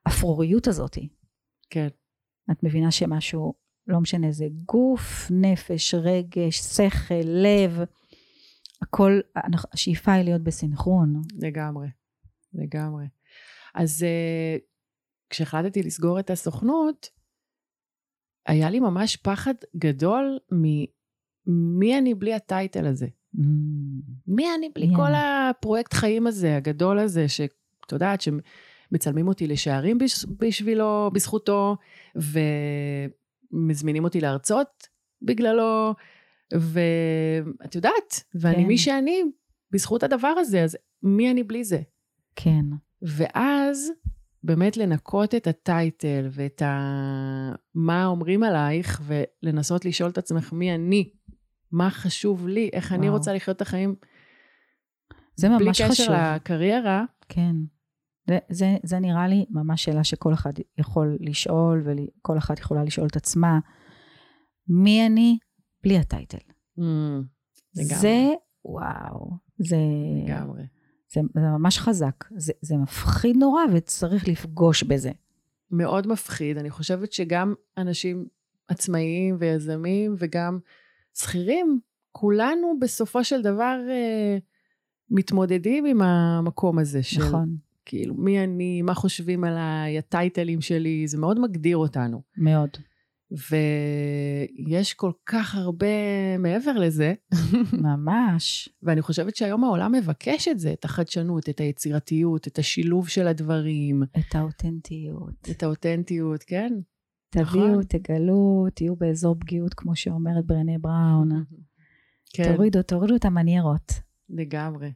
האפרוריות 0.06 0.68
הזאת? 0.68 0.98
כן, 1.70 1.88
את 2.50 2.62
מבינה 2.62 2.90
שמשהו 2.90 3.54
לא 3.86 4.00
משנה 4.00 4.32
זה 4.32 4.46
גוף, 4.66 5.30
נפש, 5.30 5.94
רגש, 5.94 6.58
שכל, 6.58 7.14
לב, 7.24 7.78
הכל, 8.82 9.20
השאיפה 9.72 10.12
היא 10.12 10.24
להיות 10.24 10.42
בסינכרון. 10.42 11.22
לגמרי, 11.38 11.88
לגמרי. 12.54 13.04
אז 13.74 14.02
uh, 14.02 14.60
כשהחלטתי 15.30 15.82
לסגור 15.82 16.20
את 16.20 16.30
הסוכנות, 16.30 17.08
היה 18.46 18.70
לי 18.70 18.80
ממש 18.80 19.16
פחד 19.16 19.54
גדול 19.76 20.38
ממי 20.52 21.98
אני 21.98 22.14
בלי 22.14 22.34
הטייטל 22.34 22.86
הזה. 22.86 23.06
Mm. 23.36 23.40
מי 24.26 24.54
אני 24.58 24.68
בלי 24.74 24.86
yeah. 24.92 24.96
כל 24.96 25.10
הפרויקט 25.14 25.92
חיים 25.92 26.26
הזה, 26.26 26.56
הגדול 26.56 26.98
הזה, 26.98 27.28
שאת 27.28 27.52
יודעת, 27.92 28.20
שמצלמים 28.20 29.28
אותי 29.28 29.46
לשערים 29.46 29.98
בשבילו, 30.38 31.10
בזכותו, 31.14 31.76
ומזמינים 33.52 34.04
אותי 34.04 34.20
להרצות 34.20 34.88
בגללו, 35.22 35.94
ואת 36.52 37.74
יודעת, 37.74 38.24
ואני 38.34 38.56
כן. 38.56 38.62
מי 38.62 38.78
שאני 38.78 39.22
בזכות 39.70 40.02
הדבר 40.02 40.28
הזה, 40.38 40.64
אז 40.64 40.76
מי 41.02 41.30
אני 41.30 41.42
בלי 41.42 41.64
זה? 41.64 41.80
כן. 42.36 42.64
ואז 43.02 43.90
באמת 44.44 44.76
לנקות 44.76 45.34
את 45.34 45.46
הטייטל 45.46 46.28
ואת 46.30 46.62
ה... 46.62 47.54
מה 47.74 48.06
אומרים 48.06 48.42
עלייך, 48.42 49.02
ולנסות 49.42 49.84
לשאול 49.84 50.10
את 50.10 50.18
עצמך 50.18 50.52
מי 50.52 50.74
אני, 50.74 51.10
מה 51.72 51.90
חשוב 51.90 52.48
לי, 52.48 52.70
איך 52.72 52.86
וואו. 52.90 53.00
אני 53.00 53.08
רוצה 53.08 53.32
לחיות 53.32 53.56
את 53.56 53.62
החיים. 53.62 53.94
זה 55.36 55.48
ממש 55.48 55.82
חשוב. 55.82 55.86
בלי 55.86 55.94
קשר 55.94 56.34
לקריירה. 56.36 57.04
כן. 57.28 57.56
זה, 58.28 58.38
זה, 58.50 58.76
זה 58.82 58.98
נראה 58.98 59.28
לי 59.28 59.46
ממש 59.50 59.84
שאלה 59.84 60.04
שכל 60.04 60.34
אחד 60.34 60.52
יכול 60.78 61.16
לשאול, 61.20 61.84
וכל 61.86 62.38
אחת 62.38 62.58
יכולה 62.58 62.84
לשאול 62.84 63.06
את 63.06 63.16
עצמה, 63.16 63.58
מי 64.68 65.06
אני 65.06 65.38
בלי 65.82 65.98
הטייטל? 65.98 66.38
Mm, 66.78 66.82
זה, 67.72 68.28
וואו, 68.64 69.30
זה... 69.58 69.76
לגמרי. 70.26 70.62
זה, 71.12 71.20
זה 71.34 71.40
ממש 71.40 71.78
חזק. 71.78 72.24
זה, 72.36 72.52
זה 72.62 72.76
מפחיד 72.76 73.36
נורא 73.36 73.62
וצריך 73.72 74.28
לפגוש 74.28 74.82
בזה. 74.82 75.10
מאוד 75.70 76.06
מפחיד. 76.06 76.58
אני 76.58 76.70
חושבת 76.70 77.12
שגם 77.12 77.54
אנשים 77.76 78.26
עצמאיים 78.68 79.36
ויזמים 79.38 80.14
וגם 80.18 80.58
שכירים, 81.14 81.80
כולנו 82.12 82.78
בסופו 82.80 83.24
של 83.24 83.42
דבר 83.42 83.78
אה, 83.90 84.38
מתמודדים 85.10 85.84
עם 85.84 86.02
המקום 86.02 86.78
הזה 86.78 87.02
של... 87.02 87.20
נכון. 87.20 87.56
כאילו, 87.84 88.14
מי 88.14 88.44
אני, 88.44 88.82
מה 88.82 88.94
חושבים 88.94 89.44
עליי, 89.44 89.98
הטייטלים 89.98 90.60
שלי, 90.60 91.08
זה 91.08 91.18
מאוד 91.18 91.40
מגדיר 91.40 91.76
אותנו. 91.76 92.22
מאוד. 92.36 92.70
ויש 93.30 94.94
כל 94.94 95.12
כך 95.26 95.54
הרבה 95.54 95.86
מעבר 96.38 96.72
לזה. 96.72 97.14
ממש. 97.72 98.68
ואני 98.82 99.02
חושבת 99.02 99.36
שהיום 99.36 99.64
העולם 99.64 99.92
מבקש 99.92 100.48
את 100.48 100.58
זה, 100.58 100.72
את 100.72 100.84
החדשנות, 100.84 101.48
את 101.48 101.60
היצירתיות, 101.60 102.46
את 102.46 102.58
השילוב 102.58 103.08
של 103.08 103.26
הדברים. 103.26 104.02
את 104.02 104.34
האותנטיות. 104.34 105.48
את 105.50 105.62
האותנטיות, 105.62 106.42
כן. 106.42 106.72
תביאו, 107.30 107.68
נכון. 107.68 107.82
תגלו, 107.82 108.66
תהיו 108.74 108.96
באזור 108.96 109.36
פגיעות, 109.40 109.74
כמו 109.74 109.96
שאומרת 109.96 110.46
ברנה 110.46 110.78
בראון. 110.80 111.28
כן. 112.34 112.56
תורידו, 112.56 112.82
תורידו 112.82 113.16
את 113.16 113.24
המניירות. 113.24 113.92
לגמרי. 114.28 114.92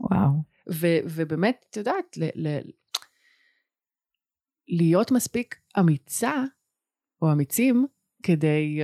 וואו. 0.00 0.30
ו- 0.70 0.98
ובאמת, 1.04 1.64
את 1.70 1.76
יודעת, 1.76 2.16
ל- 2.16 2.46
ל- 2.46 2.70
להיות 4.68 5.10
מספיק 5.12 5.56
אמיצה 5.78 6.44
או 7.22 7.32
אמיצים 7.32 7.86
כדי 8.22 8.80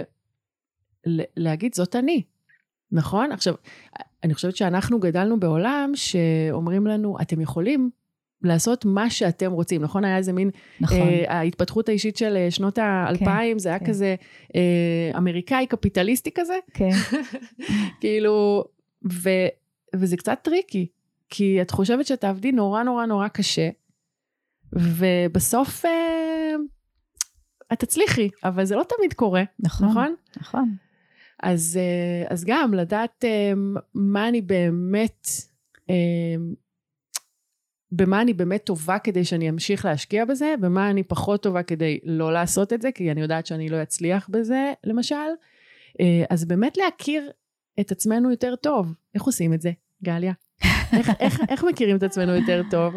להגיד 1.36 1.74
זאת 1.74 1.96
אני, 1.96 2.22
נכון? 2.92 3.32
עכשיו, 3.32 3.54
אני 4.22 4.34
חושבת 4.34 4.56
שאנחנו 4.56 5.00
גדלנו 5.00 5.40
בעולם 5.40 5.90
שאומרים 5.94 6.86
לנו, 6.86 7.16
אתם 7.22 7.40
יכולים 7.40 7.90
לעשות 8.42 8.84
מה 8.84 9.10
שאתם 9.10 9.52
רוצים, 9.52 9.82
נכון? 9.82 10.04
היה 10.04 10.16
איזה 10.16 10.32
מין, 10.32 10.50
נכון. 10.80 10.98
אה, 10.98 11.24
ההתפתחות 11.38 11.88
האישית 11.88 12.16
של 12.16 12.36
אה, 12.36 12.50
שנות 12.50 12.78
האלפיים, 12.78 13.54
כן, 13.54 13.58
זה 13.58 13.68
היה 13.68 13.78
כן. 13.78 13.86
כזה 13.86 14.14
אה, 14.56 15.18
אמריקאי 15.18 15.66
קפיטליסטי 15.66 16.30
כזה. 16.34 16.58
כן. 16.74 16.90
כאילו, 18.00 18.64
ו, 19.12 19.30
וזה 19.96 20.16
קצת 20.16 20.38
טריקי, 20.42 20.86
כי 21.30 21.62
את 21.62 21.70
חושבת 21.70 22.06
שתעבדי 22.06 22.52
נורא 22.52 22.82
נורא 22.82 23.06
נורא 23.06 23.28
קשה, 23.28 23.68
ובסוף 24.72 25.84
אה, 25.84 26.54
את 27.72 27.78
תצליחי, 27.78 28.28
אבל 28.44 28.64
זה 28.64 28.76
לא 28.76 28.84
תמיד 28.96 29.12
קורה, 29.12 29.42
נכון? 29.58 29.88
נכון. 29.88 30.14
נכון. 30.36 30.74
אז, 31.42 31.78
אה, 31.80 32.26
אז 32.28 32.44
גם 32.44 32.74
לדעת 32.74 33.24
אה, 33.24 33.52
מה 33.94 34.28
אני 34.28 34.42
באמת, 34.42 35.26
אה, 35.90 36.34
במה 37.92 38.22
אני 38.22 38.32
באמת 38.32 38.64
טובה 38.64 38.98
כדי 38.98 39.24
שאני 39.24 39.48
אמשיך 39.50 39.84
להשקיע 39.84 40.24
בזה, 40.24 40.54
במה 40.60 40.90
אני 40.90 41.02
פחות 41.02 41.42
טובה 41.42 41.62
כדי 41.62 41.98
לא 42.04 42.32
לעשות 42.32 42.72
את 42.72 42.82
זה, 42.82 42.92
כי 42.92 43.10
אני 43.10 43.20
יודעת 43.20 43.46
שאני 43.46 43.68
לא 43.68 43.82
אצליח 43.82 44.28
בזה, 44.28 44.72
למשל. 44.84 45.14
אז 46.30 46.44
באמת 46.44 46.76
להכיר 46.76 47.30
את 47.80 47.92
עצמנו 47.92 48.30
יותר 48.30 48.56
טוב. 48.56 48.94
איך 49.14 49.22
עושים 49.22 49.54
את 49.54 49.60
זה, 49.60 49.72
גליה? 50.04 50.32
איך, 50.92 51.10
איך, 51.20 51.40
איך 51.48 51.64
מכירים 51.64 51.96
את 51.96 52.02
עצמנו 52.02 52.34
יותר 52.34 52.62
טוב? 52.70 52.94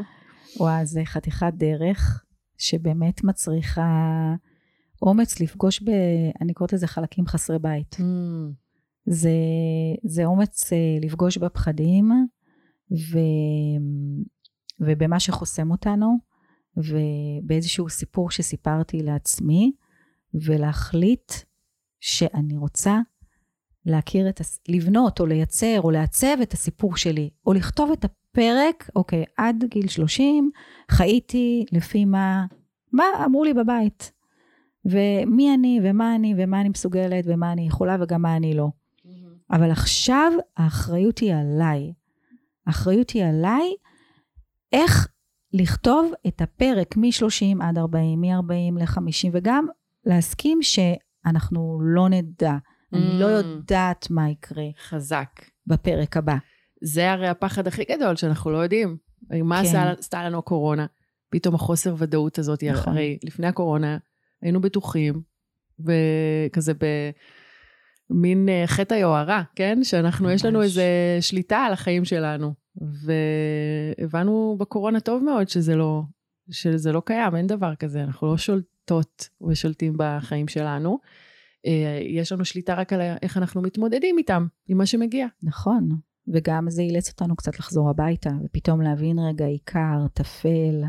וואו, 0.60 0.86
זה 0.86 1.02
חתיכת 1.06 1.54
דרך 1.54 2.24
שבאמת 2.58 3.24
מצריכה 3.24 4.34
אומץ 5.02 5.40
לפגוש 5.40 5.82
ב... 5.82 5.90
אני 6.42 6.54
קוראת 6.54 6.74
לזה 6.74 6.88
חלקים 6.88 7.28
חסרי 7.28 7.60
בית. 7.60 7.96
Mm. 7.96 8.04
זה, 9.06 9.32
זה 10.04 10.26
אומץ 10.26 10.74
אה, 10.74 10.78
לפגוש 11.02 11.38
בפחדים 11.38 12.12
ו, 12.92 13.18
ובמה 14.80 15.20
שחוסם 15.20 15.72
אותנו 15.72 16.18
ובאיזשהו 16.78 17.90
סיפור 17.90 18.32
שסיפרתי 18.32 19.04
לעצמי 19.04 19.72
ולהחליט 20.34 21.32
שאני 22.00 22.58
רוצה 22.58 23.00
להכיר 23.88 24.30
את, 24.30 24.40
הס... 24.40 24.60
לבנות 24.68 25.20
או 25.20 25.26
לייצר 25.26 25.82
או 25.82 25.92
לעצב 25.92 26.38
את 26.42 26.54
הסיפור 26.54 26.98
שלי 26.98 27.30
או 27.46 27.54
לכתוב 27.54 27.92
את 27.92 28.06
הפרק, 28.06 28.90
אוקיי, 28.96 29.24
עד 29.38 29.64
גיל 29.70 29.88
30 29.88 30.52
חייתי 30.92 31.66
לפי 31.72 32.06
מה, 32.06 32.46
מה 32.92 33.04
אמרו 33.26 33.44
לי 33.44 33.54
בבית. 33.54 34.12
ומי 34.86 35.54
אני, 35.54 35.80
ומה 35.84 36.16
אני, 36.16 36.34
ומה 36.38 36.62
אני 36.62 36.70
מסוגלת, 36.70 37.24
ומה 37.28 37.52
אני 37.52 37.68
יכולה, 37.68 37.98
וגם 38.00 38.22
מה 38.22 38.36
אני 38.36 38.54
לא. 38.54 38.68
Mm-hmm. 38.68 39.56
אבל 39.56 39.72
עכשיו 39.72 40.32
האחריות 40.58 41.20
היא 41.20 41.34
עליי. 41.36 41.94
האחריות 42.68 43.10
היא 43.10 43.26
עליי 43.26 43.76
איך 44.74 45.08
לכתוב 45.54 46.12
את 46.28 46.42
הפרק 46.42 46.98
מ-30 46.98 47.64
עד 47.64 47.78
40, 47.78 48.22
מ-40 48.22 48.80
ל-50, 48.80 49.30
וגם 49.32 49.68
להסכים 50.06 50.60
שאנחנו 50.62 51.80
לא 51.82 52.10
נדע. 52.10 52.58
Mm. 52.94 52.98
אני 52.98 53.20
לא 53.20 53.26
יודעת 53.26 54.08
מה 54.10 54.30
יקרה. 54.30 54.66
חזק. 54.88 55.30
בפרק 55.68 56.18
הבא. 56.18 56.36
זה 56.82 57.12
הרי 57.12 57.28
הפחד 57.28 57.68
הכי 57.68 57.84
גדול, 57.92 58.16
שאנחנו 58.16 58.52
לא 58.52 58.58
יודעים. 58.58 58.98
מה 59.44 59.62
כן. 59.72 59.78
עשתה 60.00 60.24
לנו 60.24 60.40
הקורונה? 60.40 60.86
פתאום 61.30 61.56
החוסר 61.56 61.96
ודאות 61.98 62.40
הזאת, 62.40 62.64
נכון. 62.64 62.94
הרי 62.94 63.18
לפני 63.24 63.48
הקורונה 63.48 63.98
היינו 64.42 64.62
בטוחים, 64.62 65.22
וכזה 65.80 66.74
במין 68.10 68.50
אה, 68.50 68.64
חטא 68.68 68.94
היוהרה, 68.94 69.44
כן? 69.56 69.84
שאנחנו. 69.84 70.32
יש 70.32 70.46
לנו 70.46 70.62
איזה 70.62 70.84
שליטה 71.22 71.58
על 71.58 71.74
החיים 71.74 72.06
שלנו. 72.06 72.54
והבנו 74.00 74.56
בקורונה 74.60 75.00
טוב 75.00 75.24
מאוד 75.24 75.50
שזה 75.50 75.76
לא, 75.76 76.02
שזה 76.52 76.92
לא 76.92 77.02
קיים, 77.06 77.36
אין 77.36 77.48
דבר 77.48 77.76
כזה, 77.76 78.04
אנחנו 78.04 78.28
לא 78.28 78.38
שולטות 78.38 79.30
ושולטים 79.48 79.94
בחיים 79.98 80.48
שלנו. 80.48 81.00
אה, 81.66 82.00
יש 82.04 82.32
לנו 82.32 82.46
שליטה 82.46 82.74
רק 82.74 82.94
על 82.94 83.02
איך 83.22 83.38
אנחנו 83.38 83.62
מתמודדים 83.62 84.18
איתם, 84.18 84.48
עם 84.68 84.78
מה 84.78 84.86
שמגיע. 84.86 85.28
נכון, 85.44 85.90
וגם 86.34 86.70
זה 86.70 86.82
אילץ 86.82 87.10
אותנו 87.10 87.36
קצת 87.36 87.60
לחזור 87.60 87.90
הביתה, 87.90 88.30
ופתאום 88.46 88.82
להבין 88.82 89.20
רגע 89.20 89.46
עיקר, 89.46 90.08
טפל, 90.14 90.84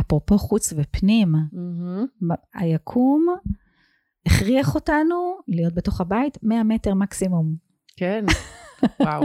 אפרופו 0.00 0.38
חוץ 0.38 0.72
ופנים, 0.76 1.34
mm-hmm. 1.34 2.34
היקום 2.54 3.26
הכריח 4.26 4.74
אותנו 4.74 5.38
להיות 5.48 5.74
בתוך 5.74 6.00
הבית 6.00 6.38
100 6.42 6.64
מטר 6.64 6.94
מקסימום. 6.94 7.54
כן, 7.96 8.24
וואו. 9.00 9.22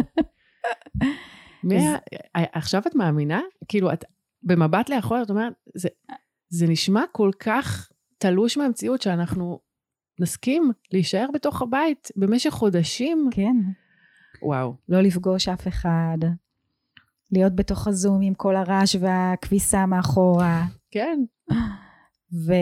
מאה, 1.64 1.98
עכשיו 2.34 2.82
את 2.88 2.96
מאמינה? 2.96 3.42
כאילו, 3.68 3.94
את 3.94 4.06
במבט 4.44 4.90
לאחור, 4.90 5.22
את 5.22 5.30
אומרת, 5.30 5.54
זה, 5.76 5.90
זה 6.50 6.68
נשמע 6.68 7.04
כל 7.12 7.32
כך 7.40 7.92
תלוש 8.18 8.58
מהמציאות 8.58 9.02
שאנחנו 9.02 9.60
נסכים 10.20 10.72
להישאר 10.94 11.28
בתוך 11.34 11.62
הבית 11.62 12.12
במשך 12.16 12.50
חודשים. 12.50 13.30
כן. 13.32 13.56
וואו. 14.42 14.76
לא 14.90 15.02
לפגוש 15.02 15.48
אף 15.48 15.68
אחד, 15.68 16.18
להיות 17.32 17.56
בתוך 17.56 17.88
הזום 17.88 18.22
עם 18.22 18.34
כל 18.34 18.56
הרעש 18.56 18.96
והכביסה 19.00 19.86
מאחורה. 19.86 20.66
כן. 20.92 21.20
ו... 22.48 22.54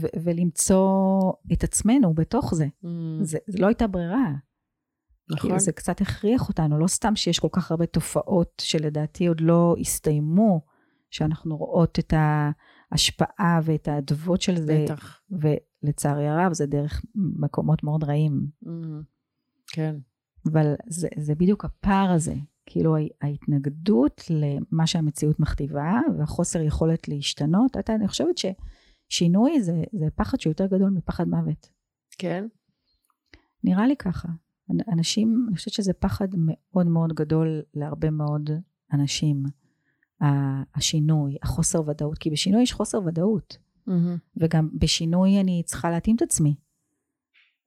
ו- 0.00 0.22
ולמצוא 0.24 1.32
את 1.52 1.64
עצמנו 1.64 2.14
בתוך 2.14 2.54
זה. 2.54 2.66
Mm, 2.84 2.88
זה, 3.22 3.38
זה 3.46 3.58
לא 3.58 3.66
הייתה 3.66 3.86
ברירה. 3.86 4.32
נכון. 5.30 5.40
כאילו 5.40 5.58
זה 5.58 5.72
קצת 5.72 6.00
הכריח 6.00 6.48
אותנו, 6.48 6.78
לא 6.78 6.86
סתם 6.86 7.16
שיש 7.16 7.38
כל 7.38 7.48
כך 7.52 7.70
הרבה 7.70 7.86
תופעות 7.86 8.62
שלדעתי 8.64 9.26
עוד 9.26 9.40
לא 9.40 9.74
הסתיימו, 9.80 10.60
שאנחנו 11.10 11.56
רואות 11.56 11.98
את 11.98 12.14
ההשפעה 12.92 13.60
ואת 13.64 13.88
האדוות 13.88 14.40
של 14.40 14.56
זה, 14.56 14.84
בטח. 14.84 15.20
ולצערי 15.30 16.28
הרב 16.28 16.52
זה 16.52 16.66
דרך 16.66 17.02
מקומות 17.14 17.84
מאוד 17.84 18.04
רעים. 18.04 18.46
Mm, 18.64 18.68
כן. 19.66 19.96
אבל 20.52 20.74
זה, 20.86 21.08
זה 21.18 21.34
בדיוק 21.34 21.64
הפער 21.64 22.10
הזה, 22.10 22.34
כאילו 22.66 22.96
הה- 22.96 23.02
ההתנגדות 23.22 24.22
למה 24.30 24.86
שהמציאות 24.86 25.40
מכתיבה, 25.40 26.00
והחוסר 26.18 26.60
יכולת 26.62 27.08
להשתנות. 27.08 27.76
אתה, 27.76 27.94
אני 27.94 28.08
חושבת 28.08 28.34
ששינוי 28.38 29.62
זה, 29.62 29.82
זה 29.92 30.06
פחד 30.14 30.40
שהוא 30.40 30.50
יותר 30.50 30.66
גדול 30.66 30.90
מפחד 30.90 31.28
מוות. 31.28 31.68
כן? 32.18 32.46
נראה 33.64 33.86
לי 33.86 33.96
ככה. 33.96 34.28
אנ- 34.70 34.92
אנשים, 34.92 35.46
אני 35.48 35.56
חושבת 35.56 35.74
שזה 35.74 35.92
פחד 35.92 36.28
מאוד 36.36 36.86
מאוד 36.86 37.12
גדול 37.12 37.62
להרבה 37.74 38.10
מאוד 38.10 38.50
אנשים. 38.92 39.42
השינוי, 40.74 41.36
החוסר 41.42 41.88
ודאות, 41.88 42.18
כי 42.18 42.30
בשינוי 42.30 42.62
יש 42.62 42.72
חוסר 42.72 43.00
ודאות, 43.06 43.56
מהמם. 43.86 44.16
וגם 44.36 44.68
בשינוי 44.74 45.40
אני 45.40 45.62
צריכה 45.66 45.90
להתאים 45.90 46.16
את 46.16 46.22
עצמי. 46.22 46.54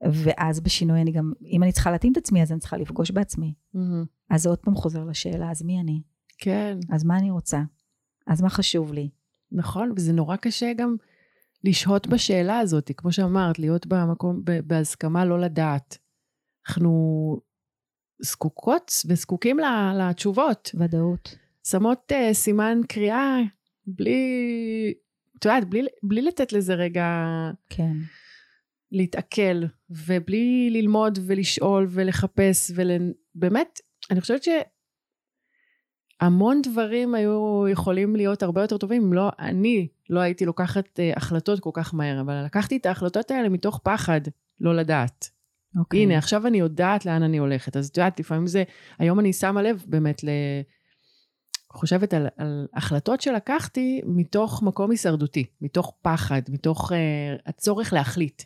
ואז 0.03 0.59
בשינוי 0.59 1.01
אני 1.01 1.11
גם, 1.11 1.33
אם 1.45 1.63
אני 1.63 1.71
צריכה 1.71 1.91
להתאים 1.91 2.11
את 2.11 2.17
עצמי, 2.17 2.41
אז 2.41 2.51
אני 2.51 2.59
צריכה 2.59 2.77
לפגוש 2.77 3.11
בעצמי. 3.11 3.53
מהמם. 3.73 4.05
אז 4.29 4.41
זה 4.41 4.49
עוד 4.49 4.59
פעם 4.59 4.75
חוזר 4.75 5.03
לשאלה, 5.03 5.51
אז 5.51 5.63
מי 5.63 5.79
אני? 5.79 6.01
כן, 6.37 6.79
אז 6.89 7.03
מה 7.03 7.17
אני 7.17 7.31
רוצה? 7.31 7.61
אז 8.27 8.41
מה 8.41 8.49
חשוב 8.49 8.93
לי? 8.93 9.09
נכון, 9.51 9.91
וזה 9.95 10.13
נורא 10.13 10.35
קשה 10.35 10.73
גם 10.77 10.95
לשהות 11.63 12.07
בשאלה 12.07 12.59
הזאת, 12.59 12.91
כמו 12.97 13.11
שאמרת, 13.11 13.59
להיות 13.59 13.87
במקום, 13.87 14.41
בהסכמה 14.67 15.25
לא 15.25 15.39
לדעת. 15.39 15.97
אנחנו 16.67 16.91
זקוקות 18.21 18.91
וזקוקים 19.07 19.57
לתשובות. 19.95 20.71
ודאות. 20.79 21.35
שמות 21.67 22.11
uh, 22.11 22.33
סימן 22.33 22.81
קריאה 22.87 23.37
בלי, 23.87 24.93
את 25.39 25.45
יודעת, 25.45 25.69
בלי, 25.69 25.85
בלי 26.03 26.21
לתת 26.21 26.53
לזה 26.53 26.73
רגע 26.73 27.25
כן. 27.69 27.93
להתעכל, 28.91 29.63
ובלי 29.89 30.69
ללמוד 30.71 31.19
ולשאול 31.27 31.87
ולחפש, 31.89 32.71
ובאמת, 32.75 33.79
אני 34.11 34.21
חושבת 34.21 34.41
שהמון 36.21 36.61
דברים 36.61 37.15
היו 37.15 37.65
יכולים 37.71 38.15
להיות 38.15 38.43
הרבה 38.43 38.61
יותר 38.61 38.77
טובים 38.77 39.03
אם 39.03 39.13
לא, 39.13 39.29
אני 39.39 39.87
לא 40.09 40.19
הייתי 40.19 40.45
לוקחת 40.45 40.99
uh, 40.99 41.17
החלטות 41.17 41.59
כל 41.59 41.71
כך 41.73 41.93
מהר, 41.93 42.21
אבל 42.21 42.43
לקחתי 42.45 42.77
את 42.77 42.85
ההחלטות 42.85 43.31
האלה 43.31 43.49
מתוך 43.49 43.79
פחד 43.83 44.21
לא 44.59 44.75
לדעת. 44.75 45.29
אוקיי. 45.79 45.99
הנה, 45.99 46.17
עכשיו 46.17 46.47
אני 46.47 46.59
יודעת 46.59 47.05
לאן 47.05 47.23
אני 47.23 47.37
הולכת. 47.37 47.77
אז 47.77 47.87
את 47.87 47.97
יודעת, 47.97 48.19
לפעמים 48.19 48.47
זה, 48.47 48.63
היום 48.99 49.19
אני 49.19 49.33
שמה 49.33 49.61
לב 49.61 49.83
באמת 49.87 50.23
ל... 50.23 50.29
חושבת 51.73 52.13
על, 52.13 52.27
על 52.37 52.67
החלטות 52.73 53.21
שלקחתי 53.21 54.01
מתוך 54.05 54.63
מקום 54.63 54.91
הישרדותי, 54.91 55.45
מתוך 55.61 55.93
פחד, 56.01 56.41
מתוך 56.49 56.91
uh, 56.91 56.95
הצורך 57.45 57.93
להחליט. 57.93 58.43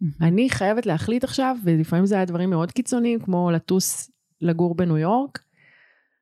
מהמם. 0.00 0.12
אני 0.20 0.50
חייבת 0.50 0.86
להחליט 0.86 1.24
עכשיו, 1.24 1.56
ולפעמים 1.64 2.06
זה 2.06 2.14
היה 2.14 2.24
דברים 2.24 2.50
מאוד 2.50 2.72
קיצוניים, 2.72 3.20
כמו 3.20 3.50
לטוס 3.50 4.10
לגור 4.40 4.74
בניו 4.74 4.98
יורק. 4.98 5.38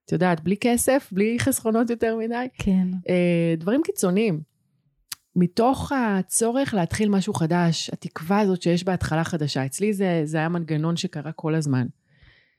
את 0.05 0.13
יודעת, 0.13 0.41
בלי 0.41 0.57
כסף, 0.61 1.09
בלי 1.13 1.39
חסכונות 1.39 1.91
יותר 1.91 2.17
מדי. 2.17 2.47
כן. 2.59 2.89
אה, 3.09 3.55
דברים 3.59 3.81
קיצוניים. 3.85 4.41
מתוך 5.37 5.93
הצורך 5.93 6.75
להתחיל 6.75 7.09
משהו 7.09 7.35
חדש, 7.35 7.91
התקווה 7.91 8.41
הזאת 8.41 8.63
שיש 8.63 8.85
בהתחלה 8.85 9.25
חדשה. 9.25 9.67
אצלי 9.67 9.93
זה, 9.93 10.21
זה 10.25 10.39
היה 10.39 10.49
מנגנון 10.49 10.97
שקרה 10.97 11.33
כל 11.33 11.55
הזמן. 11.55 11.87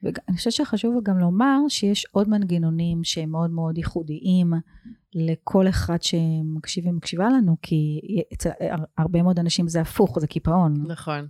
ואני 0.04 0.38
חושבת 0.38 0.54
שחשוב 0.54 1.04
גם 1.04 1.20
לומר 1.20 1.58
שיש 1.70 2.06
עוד 2.12 2.30
מנגנונים 2.30 3.04
שהם 3.04 3.30
מאוד 3.32 3.52
מאוד 3.52 3.78
ייחודיים 3.78 4.54
לכל 5.14 5.68
אחד 5.68 6.04
שמקשיב 6.04 6.88
ומקשיבה 6.88 7.30
לנו, 7.30 7.56
כי 7.62 8.02
אצל 8.34 8.50
הרבה 8.98 9.24
מאוד 9.24 9.40
אנשים 9.40 9.68
זה 9.68 9.82
הפוך, 9.82 10.20
זה 10.20 10.28
קיפאון. 10.28 10.74
נכון. 10.88 11.28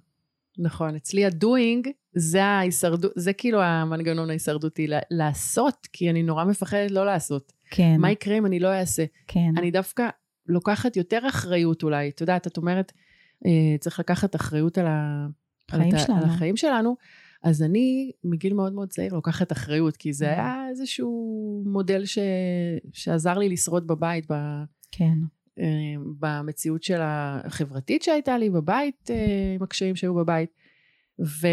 נכון. 0.58 0.96
אצלי 0.96 1.26
הדוינג 1.26 1.90
זה 2.16 2.44
ההישרדות, 2.44 3.12
זה 3.16 3.34
כאילו 3.34 3.62
המנגנון 3.62 4.30
ההישרדותי, 4.30 4.88
לעשות, 5.12 5.88
כי 5.94 6.10
אני 6.10 6.24
נורא 6.24 6.46
מפחדת 6.46 6.92
לא 6.92 7.06
לעשות. 7.06 7.54
כן, 7.70 7.96
מה 8.00 8.12
יקרה 8.12 8.38
אם 8.38 8.46
אני 8.46 8.60
לא 8.60 8.74
אעשה? 8.74 9.06
כן, 9.28 9.52
אני 9.58 9.72
דווקא 9.72 10.10
לוקחת 10.48 10.98
יותר 10.98 11.20
אחריות 11.30 11.84
אולי. 11.84 12.10
את 12.10 12.22
יודעת, 12.22 12.48
את 12.48 12.58
אומרת, 12.58 12.92
אה, 13.46 13.78
צריך 13.80 14.00
לקחת 14.00 14.36
אחריות 14.36 14.78
על, 14.78 14.88
ה... 14.88 15.28
על, 15.72 15.82
שלנו. 15.98 16.18
על 16.18 16.24
החיים 16.24 16.58
שלנו. 16.58 16.96
אז 17.44 17.64
אני 17.64 18.12
מגיל 18.24 18.54
מאוד 18.54 18.74
מאוד 18.74 18.90
צעיר 18.90 19.14
לוקחת 19.14 19.52
אחריות, 19.52 19.98
כי 19.98 20.14
זה 20.14 20.26
Mm. 20.26 20.34
היה 20.34 20.70
איזשהו 20.70 21.64
מודל 21.66 22.06
ש... 22.06 22.18
שעזר 22.94 23.38
לי 23.38 23.50
לשרוד 23.50 23.88
בבית, 23.88 24.32
ב... 24.32 24.36
כן, 24.92 25.18
אה, 25.60 25.66
במציאות 26.20 26.84
של 26.84 27.00
החברתית 27.02 28.02
שהייתה 28.04 28.38
לי 28.38 28.50
בבית, 28.50 29.10
אה, 29.12 29.54
עם 29.56 29.64
הקשיים 29.64 29.96
שהיו 29.96 30.14
בבית. 30.16 30.50
ו... 31.26 31.48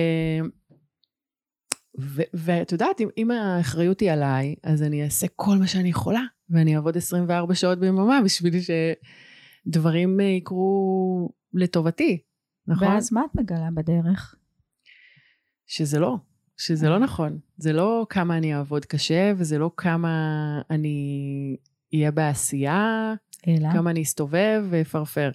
ו- 2.01 2.23
ואת 2.35 2.73
יודעת, 2.73 3.01
אם, 3.01 3.09
אם 3.19 3.31
האחריות 3.31 4.01
היא 4.01 4.13
עליי, 4.13 4.55
אז 4.63 4.83
אני 4.83 5.05
אעשה 5.05 5.27
כל 5.37 5.57
מה 5.59 5.67
שאני 5.67 5.89
יכולה, 5.89 6.23
ואני 6.51 6.77
אעבוד 6.77 6.97
24 6.97 7.55
שעות 7.55 7.79
ביממה 7.79 8.21
בשביל 8.25 8.55
שדברים 9.67 10.21
אה, 10.21 10.25
יקרו 10.25 11.29
לטובתי, 11.55 12.23
נכון? 12.67 12.89
ואז 12.89 13.13
מה 13.13 13.23
את 13.31 13.35
מגלה 13.35 13.69
בדרך? 13.75 14.35
שזה 15.71 15.99
לא, 15.99 16.17
שזה 16.57 16.89
לא 16.89 16.99
נכון. 16.99 17.39
זה 17.57 17.73
לא 17.73 18.07
כמה 18.11 18.39
אני 18.39 18.55
אעבוד 18.55 18.85
קשה, 18.85 19.33
וזה 19.37 19.59
לא 19.59 19.71
כמה 19.77 20.13
אני 20.71 21.57
אהיה 21.95 22.11
בעשייה, 22.11 23.15
אלא? 23.49 23.73
כמה 23.73 23.91
אני 23.91 24.03
אסתובב 24.03 24.65
ואפרפר. 24.71 25.31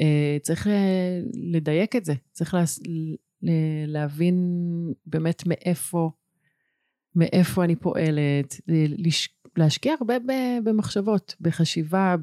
Uh, 0.00 0.04
צריך 0.42 0.66
אה, 0.66 1.20
לדייק 1.52 1.96
את 1.96 2.04
זה, 2.04 2.14
צריך 2.32 2.54
לה, 2.54 2.64
להבין 3.86 4.36
באמת 5.06 5.42
מאיפה, 5.46 6.10
מאיפה 7.14 7.64
אני 7.64 7.76
פועלת, 7.76 8.60
ל- 8.68 9.06
לש, 9.06 9.28
להשקיע 9.56 9.94
הרבה 10.00 10.18
ב- 10.18 10.64
במחשבות, 10.64 11.34
בחשיבה, 11.40 12.16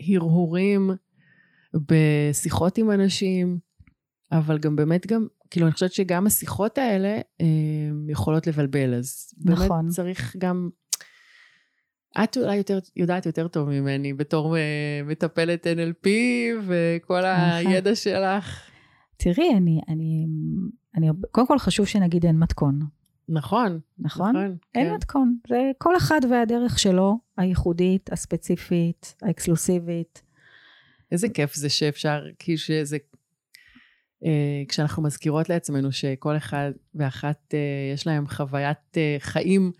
בהרהורים, 0.00 0.90
בשיחות 1.74 2.78
עם 2.78 2.90
אנשים, 2.90 3.58
אבל 4.32 4.58
גם 4.58 4.76
באמת 4.76 5.06
גם, 5.06 5.26
כאילו 5.50 5.66
אני 5.66 5.72
חושבת 5.72 5.92
שגם 5.92 6.26
השיחות 6.26 6.78
האלה 6.78 7.20
אה, 7.40 7.46
יכולות 8.08 8.46
לבלבל, 8.46 8.94
אז 8.94 9.34
באמת 9.36 9.58
נכון. 9.58 9.88
צריך 9.88 10.36
גם 10.38 10.70
את 12.24 12.36
אולי 12.36 12.56
יותר, 12.56 12.78
יודעת 12.96 13.26
יותר 13.26 13.48
טוב 13.48 13.68
ממני 13.68 14.14
בתור 14.14 14.56
אה, 14.56 15.00
מטפלת 15.04 15.66
NLP 15.66 16.08
וכל 16.66 17.20
נכון. 17.20 17.72
הידע 17.72 17.94
שלך. 17.94 18.70
תראי, 19.16 19.56
אני, 19.56 19.80
אני, 19.88 20.26
אני, 20.96 21.08
קודם 21.30 21.46
כל 21.46 21.58
חשוב 21.58 21.86
שנגיד 21.86 22.26
אין 22.26 22.38
מתכון, 22.38 22.80
נכון, 23.28 23.80
נכון? 23.98 24.36
נכון. 24.36 24.56
אין 24.74 24.88
כן. 24.88 24.94
מתכון, 24.94 25.36
זה 25.48 25.70
כל 25.78 25.96
אחד 25.96 26.20
והדרך 26.30 26.78
שלו, 26.78 27.18
הייחודית, 27.36 28.12
הספציפית, 28.12 29.14
האקסקלוסיבית. 29.22 30.22
איזה 31.12 31.28
כיף 31.28 31.54
זה 31.54 31.68
שאפשר, 31.68 32.22
כי 32.38 32.56
שזה... 32.56 32.96
אה, 34.24 34.62
כשאנחנו 34.68 35.02
מזכירות 35.02 35.48
לעצמנו 35.48 35.92
שכל 35.92 36.36
אחד 36.36 36.70
ואחת 36.94 37.54
אה, 37.54 37.92
יש 37.94 38.06
להם 38.06 38.28
חוויית 38.28 38.96
אה, 38.96 39.16
חיים 39.18 39.72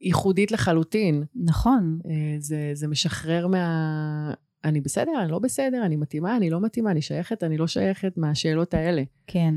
ייחודית 0.00 0.52
לחלוטין, 0.52 1.24
נכון, 1.34 1.98
זה, 2.38 2.70
זה 2.74 2.88
משחרר 2.88 3.46
מה... 3.46 4.34
אני 4.64 4.80
בסדר, 4.80 5.12
אני 5.22 5.30
לא 5.30 5.38
בסדר, 5.38 5.82
אני 5.86 5.96
מתאימה, 5.96 6.36
אני 6.36 6.50
לא 6.50 6.60
מתאימה, 6.60 6.90
אני 6.90 7.02
שייכת, 7.02 7.44
אני 7.44 7.56
לא 7.56 7.66
שייכת, 7.66 8.12
מהשאלות 8.16 8.74
האלה. 8.74 9.02
כן. 9.26 9.54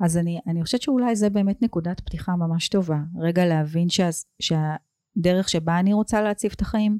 אז 0.00 0.16
אני, 0.16 0.40
אני 0.46 0.62
חושבת 0.62 0.82
שאולי 0.82 1.16
זה 1.16 1.30
באמת 1.30 1.62
נקודת 1.62 2.00
פתיחה 2.00 2.36
ממש 2.36 2.68
טובה. 2.68 2.98
רגע 3.20 3.46
להבין 3.46 3.88
שה, 3.88 4.08
שהדרך 4.40 5.48
שבה 5.48 5.78
אני 5.78 5.92
רוצה 5.92 6.22
להציף 6.22 6.54
את 6.54 6.60
החיים, 6.60 6.98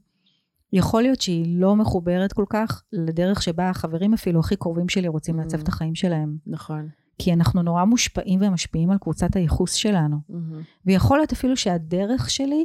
יכול 0.72 1.02
להיות 1.02 1.20
שהיא 1.20 1.60
לא 1.60 1.76
מחוברת 1.76 2.32
כל 2.32 2.44
כך 2.50 2.82
לדרך 2.92 3.42
שבה 3.42 3.70
החברים 3.70 4.14
אפילו 4.14 4.40
הכי 4.40 4.56
קרובים 4.56 4.88
שלי 4.88 5.08
רוצים 5.08 5.36
לעצב 5.36 5.58
Mm. 5.58 5.62
את 5.62 5.68
החיים 5.68 5.94
שלהם. 5.94 6.36
נכון. 6.46 6.88
כי 7.18 7.32
אנחנו 7.32 7.62
נורא 7.62 7.84
מושפעים 7.84 8.40
ומשפיעים 8.42 8.90
על 8.90 8.98
קבוצת 8.98 9.36
הייחוס 9.36 9.72
שלנו. 9.72 10.16
מהמם. 10.28 10.62
ויכול 10.86 11.18
להיות 11.18 11.32
אפילו 11.32 11.56
שהדרך 11.56 12.30
שלי 12.30 12.64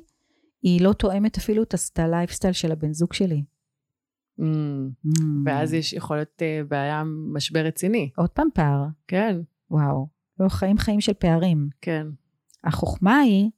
היא 0.64 0.82
לא 0.82 0.94
תואמת 0.94 1.38
אפילו 1.38 1.64
את 1.64 1.74
הלייפסטייל 2.00 2.54
של 2.54 2.72
הבן 2.72 2.94
זוג 2.94 3.14
שלי. 3.14 3.44
מהמם. 4.38 4.90
Mm. 5.06 5.10
ואז 5.46 5.74
יש 5.74 5.94
יכול 5.94 6.18
להיות 6.18 6.42
אה, 6.42 6.62
בעיה, 6.70 7.04
משבר 7.34 7.60
רציני. 7.66 8.10
עוד 8.18 8.30
פעם 8.30 8.48
פער, 8.54 8.86
כן, 9.08 9.38
וואו. 9.72 10.08
לא 10.40 10.50
חיים 10.50 10.78
חיים 10.78 11.02
של 11.02 11.14
פערים. 11.14 11.70
כן. 11.82 12.08
החוכמה 12.64 13.18
היא 13.18 13.50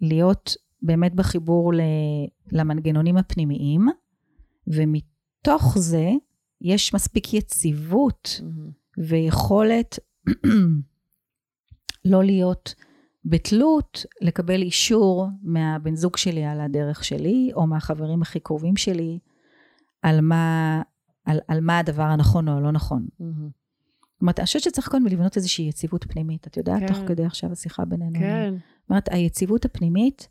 להיות 0.00 0.54
באמת 0.82 1.14
בחיבור 1.14 1.74
ל- 1.74 1.80
למנגנונים 2.52 3.16
הפנימיים, 3.16 3.86
ומתוך 4.66 5.78
זה 5.78 6.10
יש 6.60 6.94
מספיק 6.94 7.34
יציבות 7.34 8.40
מהמם. 8.42 8.70
ויכולת 8.98 9.98
לא 12.04 12.24
להיות 12.24 12.74
בתלות, 13.24 14.04
לקבל 14.20 14.62
אישור 14.62 15.28
מהבן 15.42 15.94
זוג 15.94 16.16
שלי 16.16 16.44
על 16.44 16.60
הדרך 16.60 17.04
שלי, 17.04 17.50
או 17.54 17.66
מהחברים 17.66 18.22
הכי 18.22 18.40
קרובים 18.40 18.76
שלי, 18.76 19.18
על 20.02 20.20
מה, 20.20 20.82
על, 21.24 21.40
על 21.48 21.60
מה 21.60 21.78
הדבר 21.78 22.02
הנכון 22.02 22.48
או 22.48 22.56
הלא 22.56 22.70
נכון. 22.70 23.08
מהמם. 23.20 23.48
זאת 24.18 24.22
אומרת, 24.22 24.38
אני 24.38 24.46
חושבת 24.46 24.62
שצריך 24.62 24.88
קודם 24.88 25.06
לבנות 25.06 25.36
איזושהי 25.36 25.68
יציבות 25.68 26.04
פנימית. 26.04 26.46
את 26.46 26.56
יודעת, 26.56 26.80
כן. 26.80 26.86
תוך 26.86 26.98
כדי 27.06 27.24
עכשיו 27.24 27.52
השיחה 27.52 27.84
בינינו. 27.84 28.18
כן, 28.18 28.54
זאת 28.82 28.90
אומרת, 28.90 29.08
היציבות 29.12 29.64
הפנימית 29.64 30.28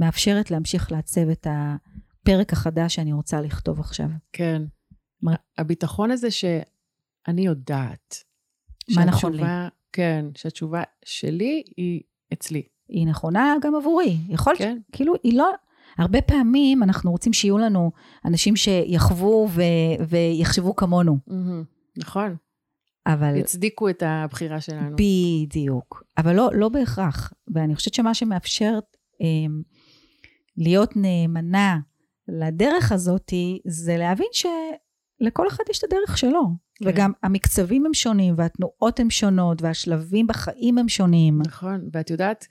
מאפשרת 0.00 0.50
להמשיך 0.50 0.92
לעצב 0.92 1.28
את 1.28 1.46
הפרק 1.50 2.52
החדש 2.52 2.94
שאני 2.94 3.12
רוצה 3.12 3.40
לכתוב 3.40 3.80
עכשיו. 3.80 4.06
כן. 4.32 4.62
מה- 5.22 5.34
הביטחון 5.58 6.10
הזה 6.10 6.30
שאני 6.30 7.42
יודעת. 7.42 8.16
מה 8.94 9.04
נכון 9.04 9.32
לי. 9.34 9.42
כן, 9.92 10.26
שהתשובה 10.36 10.82
שלי 11.04 11.62
היא 11.76 12.00
אצלי. 12.32 12.62
היא 12.88 13.06
נכונה 13.06 13.54
גם 13.62 13.74
עבורי. 13.74 14.16
יכול 14.28 14.52
להיות, 14.52 14.62
כן. 14.62 14.78
כאילו, 14.92 15.14
היא 15.22 15.38
לא... 15.38 15.50
הרבה 15.98 16.22
פעמים 16.22 16.82
אנחנו 16.82 17.10
רוצים 17.10 17.32
שיהיו 17.32 17.58
לנו 17.58 17.90
אנשים 18.24 18.56
שיחוו 18.56 19.48
ו- 19.50 19.62
ויחשבו 20.08 20.76
כמונו, 20.76 21.18
מהמם. 21.26 21.64
נכון. 21.96 22.36
אבל... 23.06 23.36
יצדיקו 23.36 23.88
את 23.88 24.02
הבחירה 24.06 24.60
שלנו. 24.60 24.96
בדיוק. 24.96 26.02
אבל 26.18 26.36
לא, 26.36 26.50
לא 26.54 26.68
בהכרח. 26.68 27.32
ואני 27.54 27.74
חושבת 27.76 27.94
שמה 27.94 28.14
שמאפשר 28.14 28.78
אמ, 29.20 29.62
להיות 30.56 30.96
נאמנה 30.96 31.78
לדרך 32.28 32.92
הזאת, 32.92 33.32
זה 33.66 33.96
להבין 33.96 34.28
שלכל 34.32 35.48
אחד 35.48 35.64
יש 35.70 35.78
את 35.78 35.84
הדרך 35.84 36.18
שלו. 36.18 36.42
כן. 36.74 36.88
וגם 36.88 37.12
המקצבים 37.22 37.86
הם 37.86 37.94
שונים, 37.94 38.34
והתנועות 38.36 39.00
הן 39.00 39.10
שונות, 39.10 39.62
והשלבים 39.62 40.26
בחיים 40.26 40.78
הם 40.78 40.88
שונים. 40.88 41.38
נכון, 41.46 41.88
ואת 41.92 42.10
יודעת, 42.10 42.46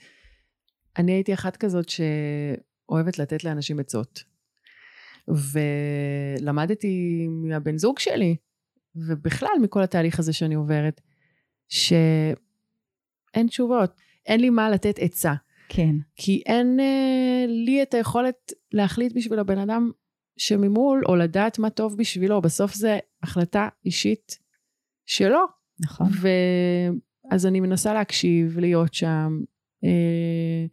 אני 0.98 1.12
הייתי 1.12 1.34
אחת 1.34 1.58
כזאת 1.58 1.86
שאוהבת 1.90 3.20
לתת 3.20 3.44
לאנשים 3.44 3.80
עצות. 3.80 4.24
ולמדתי 5.28 7.28
מהבן 7.30 7.78
זוג 7.78 8.00
שלי, 8.00 8.36
ובכלל 8.96 9.50
מכל 9.62 9.84
התהליך 9.84 10.20
הזה 10.20 10.34
שאני 10.34 10.56
עוברת, 10.56 11.02
שאין 11.68 13.48
תשובות, 13.48 13.96
אין 14.26 14.40
לי 14.40 14.50
מה 14.50 14.70
לתת 14.70 15.00
עצה. 15.00 15.34
כן. 15.70 15.96
כי 16.16 16.42
אין 16.46 16.80
אה, 16.80 17.46
לי 17.48 17.84
את 17.84 17.94
היכולת 17.94 18.54
להחליט 18.72 19.14
בשביל 19.16 19.40
הבן 19.40 19.58
אדם 19.58 19.92
שממול, 20.38 21.02
או 21.06 21.16
לדעת 21.16 21.60
מה 21.60 21.70
טוב 21.70 21.98
בשבילו. 21.98 22.42
בסוף 22.42 22.74
זה 22.74 23.00
החלטה 23.24 23.68
אישית 23.86 24.40
שלו. 25.06 25.40
נכון. 25.80 26.08
ואז 27.32 27.46
אני 27.46 27.60
מנסה 27.60 27.94
להקשיב, 27.94 28.60
להיות 28.60 28.94
שם, 28.94 29.40
אה, 29.84 30.66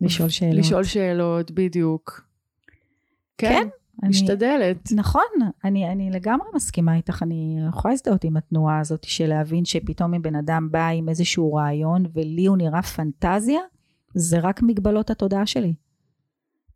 לשאול 0.00 0.28
שאלות. 0.28 0.54
לשאול 0.58 0.84
שאלות, 0.84 1.50
בדיוק. 1.50 2.28
כן, 3.38 3.60
אני- 3.62 3.70
משתדלת. 4.08 4.88
נכון, 4.92 5.22
אני, 5.64 5.92
אני 5.92 6.10
לגמרי 6.10 6.46
מסכימה 6.54 6.96
איתך, 6.96 7.22
אני 7.22 7.58
יכולה 7.68 7.92
להזדהות 7.92 8.24
עם 8.24 8.36
התנועה 8.36 8.80
הזאת 8.80 9.04
של 9.04 9.26
להבין 9.26 9.64
שפתאום 9.64 10.14
אם 10.14 10.22
בן 10.22 10.34
אדם 10.34 10.68
בא 10.70 10.88
עם 10.88 11.08
איזשהו 11.08 11.54
רעיון 11.54 12.04
ולי 12.14 12.46
הוא 12.46 12.56
נראה 12.56 12.82
פנטזיה, 12.82 13.60
זה 14.14 14.38
רק 14.38 14.62
מגבלות 14.62 15.10
התודעה 15.10 15.46
שלי. 15.46 15.74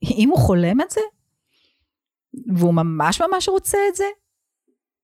אם 0.03 0.29
הוא 0.29 0.39
חולם 0.39 0.81
את 0.81 0.91
זה, 0.91 1.01
והוא 2.57 2.75
ממש 2.75 3.23
ממש 3.23 3.49
רוצה 3.49 3.79
את 3.91 3.97
זה, 3.97 4.05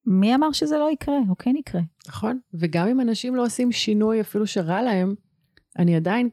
מי 0.06 0.34
אמר 0.34 0.52
שזה 0.52 0.78
לא 0.78 0.90
יקרה, 0.90 1.18
או 1.28 1.36
כן 1.38 1.56
יקרה? 1.56 1.80
נכון. 2.08 2.38
וגם 2.54 2.88
אם 2.88 3.00
אנשים 3.00 3.34
לא 3.34 3.44
עושים 3.44 3.72
שינוי 3.72 4.20
אפילו 4.20 4.46
שרע 4.46 4.82
להם, 4.82 5.14
אני 5.78 5.96
עדיין, 5.96 6.28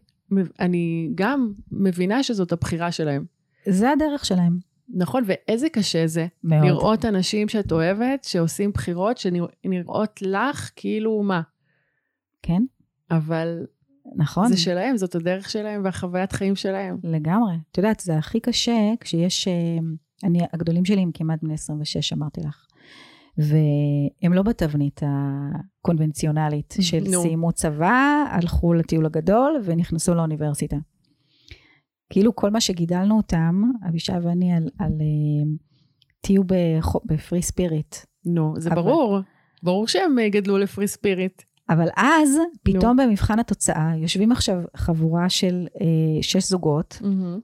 אני 0.59 1.09
גם 1.15 1.53
מבינה 1.71 2.23
שזאת 2.23 2.51
הבחירה 2.51 2.91
שלהם. 2.91 3.25
זה 3.69 3.91
הדרך 3.91 4.25
שלהם. 4.25 4.68
נכון, 4.93 5.23
ואיזה 5.25 5.69
קשה 5.69 6.07
זה 6.07 6.27
מאוד. 6.43 6.65
לראות 6.65 7.05
אנשים 7.05 7.49
שאת 7.49 7.71
אוהבת, 7.71 8.23
שעושים 8.23 8.71
בחירות 8.71 9.17
שנראות 9.17 10.21
לך 10.21 10.69
כאילו 10.75 11.23
מה. 11.23 11.41
כן, 12.41 12.63
אבל 13.11 13.65
נכון. 14.15 14.47
זה 14.47 14.57
שלהם, 14.57 14.97
זאת 14.97 15.15
הדרך 15.15 15.49
שלהם 15.49 15.81
והחוויית 15.83 16.31
חיים 16.31 16.55
שלהם. 16.55 16.97
לגמרי. 17.03 17.53
את 17.71 17.77
יודעת, 17.77 17.99
זה 17.99 18.17
הכי 18.17 18.39
קשה 18.39 18.93
כשיש... 18.99 19.47
אה, 19.47 19.53
אני, 20.23 20.39
הגדולים 20.53 20.85
שלי 20.85 21.01
הם 21.01 21.11
כמעט 21.13 21.39
בני 21.43 21.53
26, 21.53 22.13
אמרתי 22.13 22.41
לך. 22.41 22.65
והם 23.37 24.33
לא 24.33 24.41
בתבנית 24.41 25.01
הקונבנציונלית 25.03 26.75
של. 26.81 27.05
סיימו 27.21 27.51
צבא, 27.51 28.23
הלכו 28.31 28.73
לטיול 28.73 29.05
הגדול 29.05 29.61
ונכנסו 29.63 30.15
לאוניברסיטה. 30.15 30.77
כאילו 32.09 32.35
כל 32.35 32.49
מה 32.49 32.61
שגידלנו 32.61 33.17
אותם, 33.17 33.63
אבישי 33.89 34.11
ואני, 34.23 34.53
על, 34.53 34.69
על 34.79 34.91
אה, 34.91 35.49
תהיו 36.21 36.41
בפרי 37.05 37.41
ספיריט. 37.41 37.95
נו, 38.25 38.53
זה 38.57 38.69
אבל- 38.69 38.81
ברור. 38.81 39.19
ברור 39.63 39.87
שהם 39.87 40.19
אה, 40.19 40.29
גדלו 40.29 40.57
לפרי 40.57 40.87
ספיריט. 40.87 41.41
אבל 41.69 41.87
אז, 41.97 42.37
פתאום 42.63 42.97
במבחן 42.97 43.39
התוצאה, 43.39 43.91
יושבים 43.97 44.31
עכשיו 44.31 44.61
חבורה 44.77 45.29
של 45.29 45.67
אה, 45.81 45.85
שש 46.23 46.49
זוגות, 46.49 47.01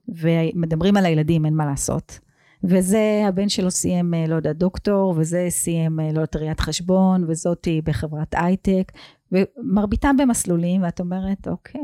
ומדברים 0.08 0.98
על 0.98 1.06
הילדים, 1.06 1.46
אין 1.46 1.54
מה 1.54 1.66
לעשות. 1.66 2.20
וזה, 2.64 3.24
הבן 3.28 3.50
שלו 3.50 3.72
סיים, 3.72 4.14
אה, 4.14 4.26
לא 4.28 4.36
יודע, 4.36 4.54
דוקטור, 4.54 5.14
וזה 5.18 5.46
סיים, 5.50 6.00
לא 6.00 6.06
יודעת, 6.06 6.36
ראיית 6.36 6.60
חשבון, 6.60 7.24
וזאתי 7.28 7.82
בחברת 7.84 8.36
הייטק, 8.38 8.92
ומרביתם 9.32 10.16
במסלולים, 10.18 10.84
ואת 10.84 11.00
אומרת, 11.00 11.48
אוקיי, 11.48 11.82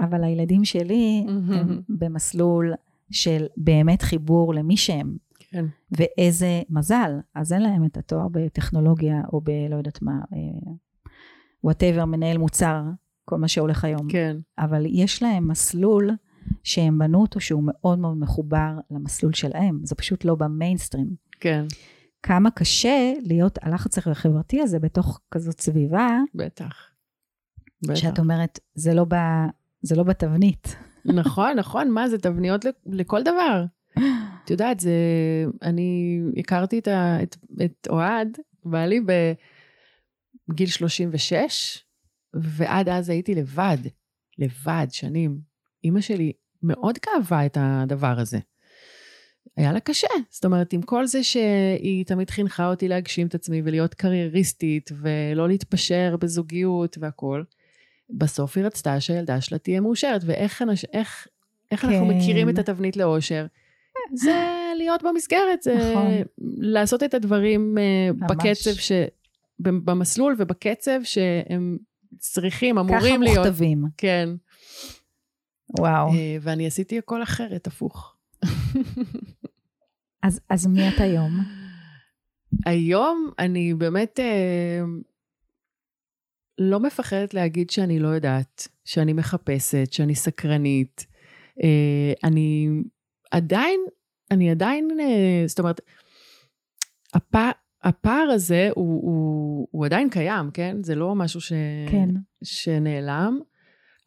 אבל 0.00 0.24
הילדים 0.24 0.64
שלי 0.64 1.24
הם 1.28 1.42
מהמם. 1.46 1.80
במסלול 1.88 2.72
של 3.10 3.46
באמת 3.56 4.02
חיבור 4.02 4.54
למי 4.54 4.76
שהם, 4.76 5.16
כן. 5.38 5.64
ואיזה 5.92 6.62
מזל. 6.70 7.10
אז 7.34 7.52
אין 7.52 7.62
להם 7.62 7.84
את 7.84 7.96
התואר 7.96 8.28
בטכנולוגיה, 8.28 9.22
או 9.32 9.40
בלא 9.40 9.76
יודעת 9.76 10.02
מה, 10.02 10.20
whatever, 11.64 12.04
מנהל 12.04 12.38
מוצר, 12.38 12.82
כל 13.24 13.36
מה 13.36 13.48
שהולך 13.48 13.84
היום. 13.84 14.08
כן. 14.08 14.36
אבל 14.58 14.86
יש 14.88 15.22
להם 15.22 15.48
מסלול 15.48 16.10
שהם 16.64 16.98
בנו 16.98 17.20
אותו 17.20 17.40
שהוא 17.40 17.62
מאוד 17.66 17.98
מאוד 17.98 18.16
מחובר 18.16 18.78
למסלול 18.90 19.32
שלהם, 19.32 19.80
זה 19.82 19.94
פשוט 19.94 20.24
לא 20.24 20.34
במיינסטרים. 20.34 21.14
כן. 21.40 21.64
כמה 22.22 22.50
קשה 22.50 23.12
להיות 23.22 23.58
הלחץ 23.62 23.98
החברתי 23.98 24.60
הזה 24.62 24.78
בתוך 24.78 25.20
כזאת 25.30 25.60
סביבה, 25.60 26.18
בטח. 26.34 26.90
בטח. 27.82 27.94
שאת 27.94 28.18
אומרת, 28.18 28.60
זה 28.74 28.94
לא, 28.94 29.04
ב, 29.08 29.14
זה 29.82 29.96
לא 29.96 30.02
בתבנית. 30.02 30.76
נכון, 31.04 31.56
נכון, 31.56 31.90
מה 31.90 32.08
זה 32.08 32.18
תבניות 32.18 32.64
לכ- 32.64 32.72
לכל 32.86 33.22
דבר. 33.22 33.64
את 34.44 34.50
יודעת, 34.50 34.80
זה... 34.80 34.92
אני 35.62 36.18
הכרתי 36.36 36.78
את, 36.78 36.88
ה, 36.88 37.22
את, 37.22 37.36
את 37.64 37.88
אוהד, 37.90 38.38
בעלי, 38.64 39.00
בגיל 40.48 40.66
36, 40.66 41.84
ועד 42.34 42.88
אז 42.88 43.08
הייתי 43.08 43.34
לבד, 43.34 43.78
לבד, 44.38 44.86
שנים. 44.90 45.38
אימא 45.84 46.00
שלי 46.00 46.32
מאוד 46.62 46.98
כאבה 46.98 47.46
את 47.46 47.58
הדבר 47.60 48.14
הזה. 48.18 48.38
היה 49.56 49.72
לה 49.72 49.80
קשה. 49.80 50.06
זאת 50.30 50.44
אומרת, 50.44 50.72
עם 50.72 50.82
כל 50.82 51.06
זה 51.06 51.22
שהיא 51.22 52.04
תמיד 52.04 52.30
חינכה 52.30 52.66
אותי 52.70 52.88
להגשים 52.88 53.26
את 53.26 53.34
עצמי 53.34 53.62
ולהיות 53.64 53.94
קרייריסטית 53.94 54.90
ולא 55.00 55.48
להתפשר 55.48 56.16
בזוגיות 56.20 56.98
והכול, 57.00 57.44
בסוף 58.10 58.56
היא 58.56 58.64
רצתה 58.64 59.00
שהילדה 59.00 59.40
שלה 59.40 59.58
תהיה 59.58 59.80
מאושרת, 59.80 60.22
ואיך 60.26 60.62
אנש, 60.62 60.84
איך, 60.84 61.26
איך 61.70 61.84
אנחנו 61.84 62.08
כן. 62.08 62.18
מכירים 62.18 62.48
את 62.48 62.58
התבנית 62.58 62.96
לאושר? 62.96 63.46
זה 64.14 64.72
להיות 64.76 65.02
במסגרת, 65.02 65.62
זה 65.62 65.74
נכון. 65.90 66.10
לעשות 66.58 67.02
את 67.02 67.14
הדברים 67.14 67.78
אה, 67.78 68.12
ממש. 68.12 68.30
בקצב 68.30 68.74
ש... 68.74 68.92
במסלול 69.60 70.34
ובקצב 70.38 71.00
שהם 71.02 71.78
צריכים, 72.18 72.78
אמורים 72.78 73.00
ככה 73.00 73.18
להיות. 73.18 73.46
מוכתבים. 73.46 73.84
כן. 73.96 74.28
וואו. 75.78 76.08
אה, 76.08 76.36
ואני 76.40 76.66
עשיתי 76.66 76.98
הכל 76.98 77.22
אחרת, 77.22 77.66
הפוך. 77.66 78.16
אז, 80.22 80.40
אז 80.50 80.66
מי 80.66 80.88
את 80.88 81.00
היום? 81.00 81.32
היום 82.66 83.30
אני 83.38 83.74
באמת 83.74 84.20
אה, 84.20 84.80
לא 86.58 86.80
מפחדת 86.80 87.34
להגיד 87.34 87.70
שאני 87.70 87.98
לא 87.98 88.08
יודעת, 88.08 88.68
שאני 88.84 89.12
מחפשת, 89.12 89.92
שאני 89.92 90.14
סקרנית. 90.14 91.06
אה, 91.62 92.12
אני 92.24 92.68
עדיין, 93.30 93.80
אני 94.30 94.50
עדיין, 94.50 94.88
אה, 95.00 95.44
זאת 95.46 95.58
אומרת, 95.58 95.80
הפע, 97.14 97.50
הפער 97.82 98.30
הזה 98.34 98.68
הוא, 98.74 99.02
הוא, 99.02 99.68
הוא 99.70 99.86
עדיין 99.86 100.10
קיים, 100.10 100.50
כן? 100.50 100.76
זה 100.82 100.94
לא 100.94 101.14
משהו 101.14 101.40
ש, 101.40 101.52
כן. 101.90 102.08
שנעלם. 102.44 103.38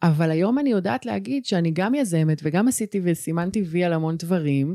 אבל 0.02 0.30
היום 0.30 0.58
אני 0.58 0.70
יודעת 0.70 1.06
להגיד 1.06 1.44
שאני 1.44 1.70
גם 1.70 1.94
יזמת 1.94 2.40
וגם 2.42 2.68
עשיתי 2.68 3.00
וסימנתי 3.04 3.62
וי 3.62 3.84
על 3.84 3.92
המון 3.92 4.16
דברים, 4.16 4.74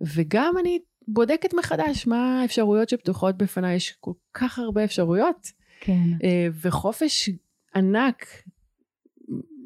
וגם 0.00 0.54
אני 0.60 0.78
בודקת 1.08 1.54
מחדש 1.54 2.06
מה 2.06 2.40
האפשרויות 2.42 2.88
שפתוחות 2.88 3.36
בפניי, 3.36 3.76
יש 3.76 3.92
כל 4.00 4.12
כך 4.34 4.58
הרבה 4.58 4.84
אפשרויות, 4.84 5.48
כן. 5.80 6.08
אה, 6.24 6.48
וחופש 6.62 7.30
ענק, 7.74 8.26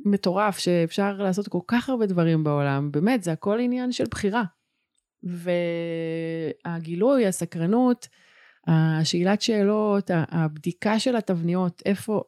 מטורף, 0.04 0.58
שאפשר 0.58 1.12
לעשות 1.12 1.48
כל 1.48 1.60
כך 1.66 1.88
הרבה 1.88 2.06
דברים 2.06 2.44
בעולם, 2.44 2.92
באמת, 2.92 3.22
זה 3.22 3.32
הכל 3.32 3.60
עניין 3.60 3.92
של 3.92 4.04
בחירה. 4.10 4.44
והגילוי, 6.64 7.26
הסקרנות, 7.26 8.08
השאלת 8.66 9.42
שאלות, 9.42 10.10
הבדיקה 10.14 10.98
של 10.98 11.16
התבניות, 11.16 11.82
איפה... 11.86 12.22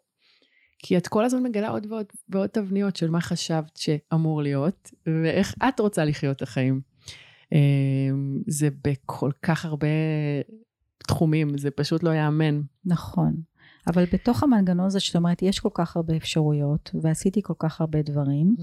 כי 0.78 0.96
את 0.96 1.08
כל 1.08 1.24
הזמן 1.24 1.42
מגלה 1.42 1.68
עוד 1.68 1.86
ועוד, 1.90 2.06
ועוד 2.28 2.46
תבניות 2.46 2.96
של 2.96 3.10
מה 3.10 3.20
חשבת 3.20 3.76
שאמור 3.76 4.42
להיות, 4.42 4.90
ואיך 5.06 5.54
את 5.68 5.80
רוצה 5.80 6.04
לחיות 6.04 6.36
את 6.36 6.42
החיים. 6.42 6.80
אמ, 7.52 8.42
זה 8.46 8.68
בכל 8.84 9.30
כך 9.42 9.64
הרבה 9.64 9.86
תחומים, 11.06 11.58
זה 11.58 11.70
פשוט 11.70 12.02
לא 12.02 12.10
ייאמן. 12.10 12.60
נכון. 12.84 13.34
אבל 13.86 14.04
בתוך 14.12 14.42
המנגנון 14.42 14.86
הזה 14.86 15.00
שאת 15.00 15.16
אומרת, 15.16 15.42
יש 15.42 15.60
כל 15.60 15.68
כך 15.74 15.96
הרבה 15.96 16.16
אפשרויות, 16.16 16.90
ועשיתי 17.02 17.40
כל 17.42 17.54
כך 17.58 17.80
הרבה 17.80 18.02
דברים, 18.02 18.54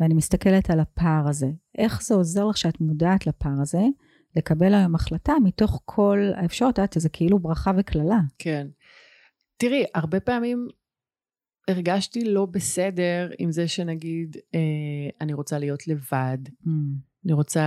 ואני 0.00 0.14
מסתכלת 0.14 0.70
על 0.70 0.80
הפער 0.80 1.28
הזה. 1.28 1.50
איך 1.78 2.02
זה 2.02 2.14
עוזר 2.14 2.44
לך 2.46 2.56
שאת 2.56 2.80
מודעת 2.80 3.26
לפער 3.26 3.60
הזה, 3.62 3.82
לקבל 4.36 4.74
היום 4.74 4.94
החלטה 4.94 5.32
מתוך 5.44 5.82
כל 5.84 6.18
האפשרויות, 6.36 6.74
את 6.74 6.78
יודעת, 6.78 6.96
זה 6.98 7.08
כאילו 7.08 7.38
ברכה 7.38 7.72
וקללה. 7.78 8.20
כן. 8.38 8.66
תראי, 9.56 9.84
הרבה 9.94 10.20
פעמים 10.20 10.68
הרגשתי 11.68 12.24
לא 12.24 12.46
בסדר 12.46 13.30
עם 13.38 13.52
זה 13.52 13.68
שנגיד, 13.68 14.36
אה, 14.54 14.60
אני 15.20 15.32
רוצה 15.32 15.58
להיות 15.58 15.88
לבד, 15.88 16.38
Mm. 16.66 16.70
אני 17.24 17.32
רוצה, 17.32 17.62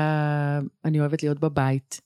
אני 0.85 0.99
אוהבת 0.99 1.23
להיות 1.23 1.39
בבית. 1.39 2.01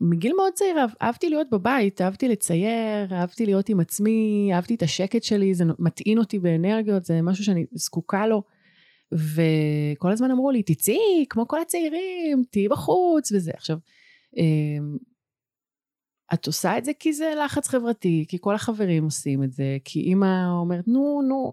מגיל 0.00 0.32
מאוד 0.36 0.52
צעיר 0.52 0.78
אהב- 0.78 0.94
אהבתי 1.02 1.28
להיות 1.30 1.50
בבית, 1.50 2.00
אהבתי 2.00 2.28
לצייר, 2.28 3.14
אהבתי 3.14 3.46
להיות 3.46 3.68
עם 3.68 3.80
עצמי, 3.80 4.50
אהבתי 4.54 4.74
את 4.74 4.82
השקט 4.82 5.22
שלי, 5.22 5.54
זה 5.54 5.64
מטעין 5.78 6.18
אותי 6.18 6.38
באנרגיות, 6.38 7.04
זה 7.04 7.22
משהו 7.22 7.44
שאני 7.44 7.66
זקוקה 7.72 8.26
לו. 8.26 8.42
וכל 9.12 10.12
הזמן 10.12 10.30
אמרו 10.30 10.50
לי, 10.50 10.62
תצאי, 10.62 11.26
כמו 11.30 11.48
כל 11.48 11.60
הצעירים, 11.60 12.42
תהיי 12.50 12.68
בחוץ 12.68 13.32
וזה. 13.32 13.50
עכשיו, 13.54 13.78
אמ, 14.36 14.96
את 16.34 16.46
עושה 16.46 16.78
את 16.78 16.84
זה 16.84 16.92
כי 16.98 17.12
זה 17.12 17.32
לחץ 17.44 17.68
חברתי, 17.68 18.24
כי 18.28 18.36
כל 18.40 18.54
החברים 18.54 19.04
עושים 19.04 19.42
את 19.42 19.52
זה, 19.52 19.76
כי 19.84 20.00
אימא 20.00 20.46
אומרת, 20.60 20.88
נו, 20.88 21.22
נו, 21.28 21.52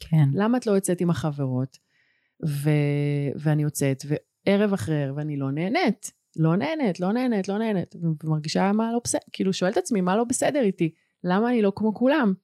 כן. 0.00 0.28
למה 0.34 0.58
את 0.58 0.66
לא 0.66 0.72
יוצאת 0.72 1.00
עם 1.00 1.10
החברות? 1.10 1.78
ו... 2.46 2.70
ואני 3.36 3.62
יוצאת, 3.62 4.04
וערב 4.46 4.72
אחרי 4.72 5.02
ערב 5.02 5.18
אני 5.18 5.36
לא 5.36 5.50
נהנית. 5.50 6.23
לא 6.36 6.56
נהנית, 6.56 7.00
לא 7.00 7.12
נהנית, 7.12 7.48
לא 7.48 7.58
נהנית. 7.58 7.94
ומרגישה 8.24 8.72
מה 8.72 8.92
לא 8.92 9.00
בסדר, 9.04 9.20
כאילו 9.32 9.52
שואלת 9.52 9.76
עצמי, 9.76 10.00
מה 10.00 10.16
לא 10.16 10.24
בסדר 10.24 10.60
איתי? 10.60 10.94
למה 11.24 11.48
אני 11.50 11.62
לא 11.62 11.72
כמו 11.76 11.94
כולם? 11.94 12.34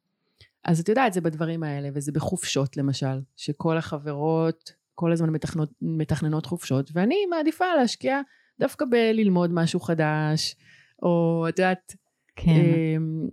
אז 0.64 0.80
את 0.80 0.88
יודעת, 0.88 1.12
זה 1.12 1.20
בדברים 1.20 1.62
האלה, 1.62 1.88
וזה 1.94 2.12
בחופשות 2.12 2.76
למשל, 2.76 3.20
שכל 3.36 3.76
החברות 3.76 4.72
כל 4.94 5.12
הזמן 5.12 5.30
מתכנות, 5.30 5.70
מתכננות 5.82 6.46
חופשות, 6.46 6.90
ואני 6.92 7.26
מעדיפה 7.26 7.64
להשקיע 7.74 8.20
דווקא 8.58 8.84
בללמוד 8.90 9.50
משהו 9.52 9.80
חדש, 9.80 10.56
או 11.02 11.46
את 11.48 11.58
יודעת, 11.58 11.96
כן. 12.36 12.50
אמ, 12.50 13.28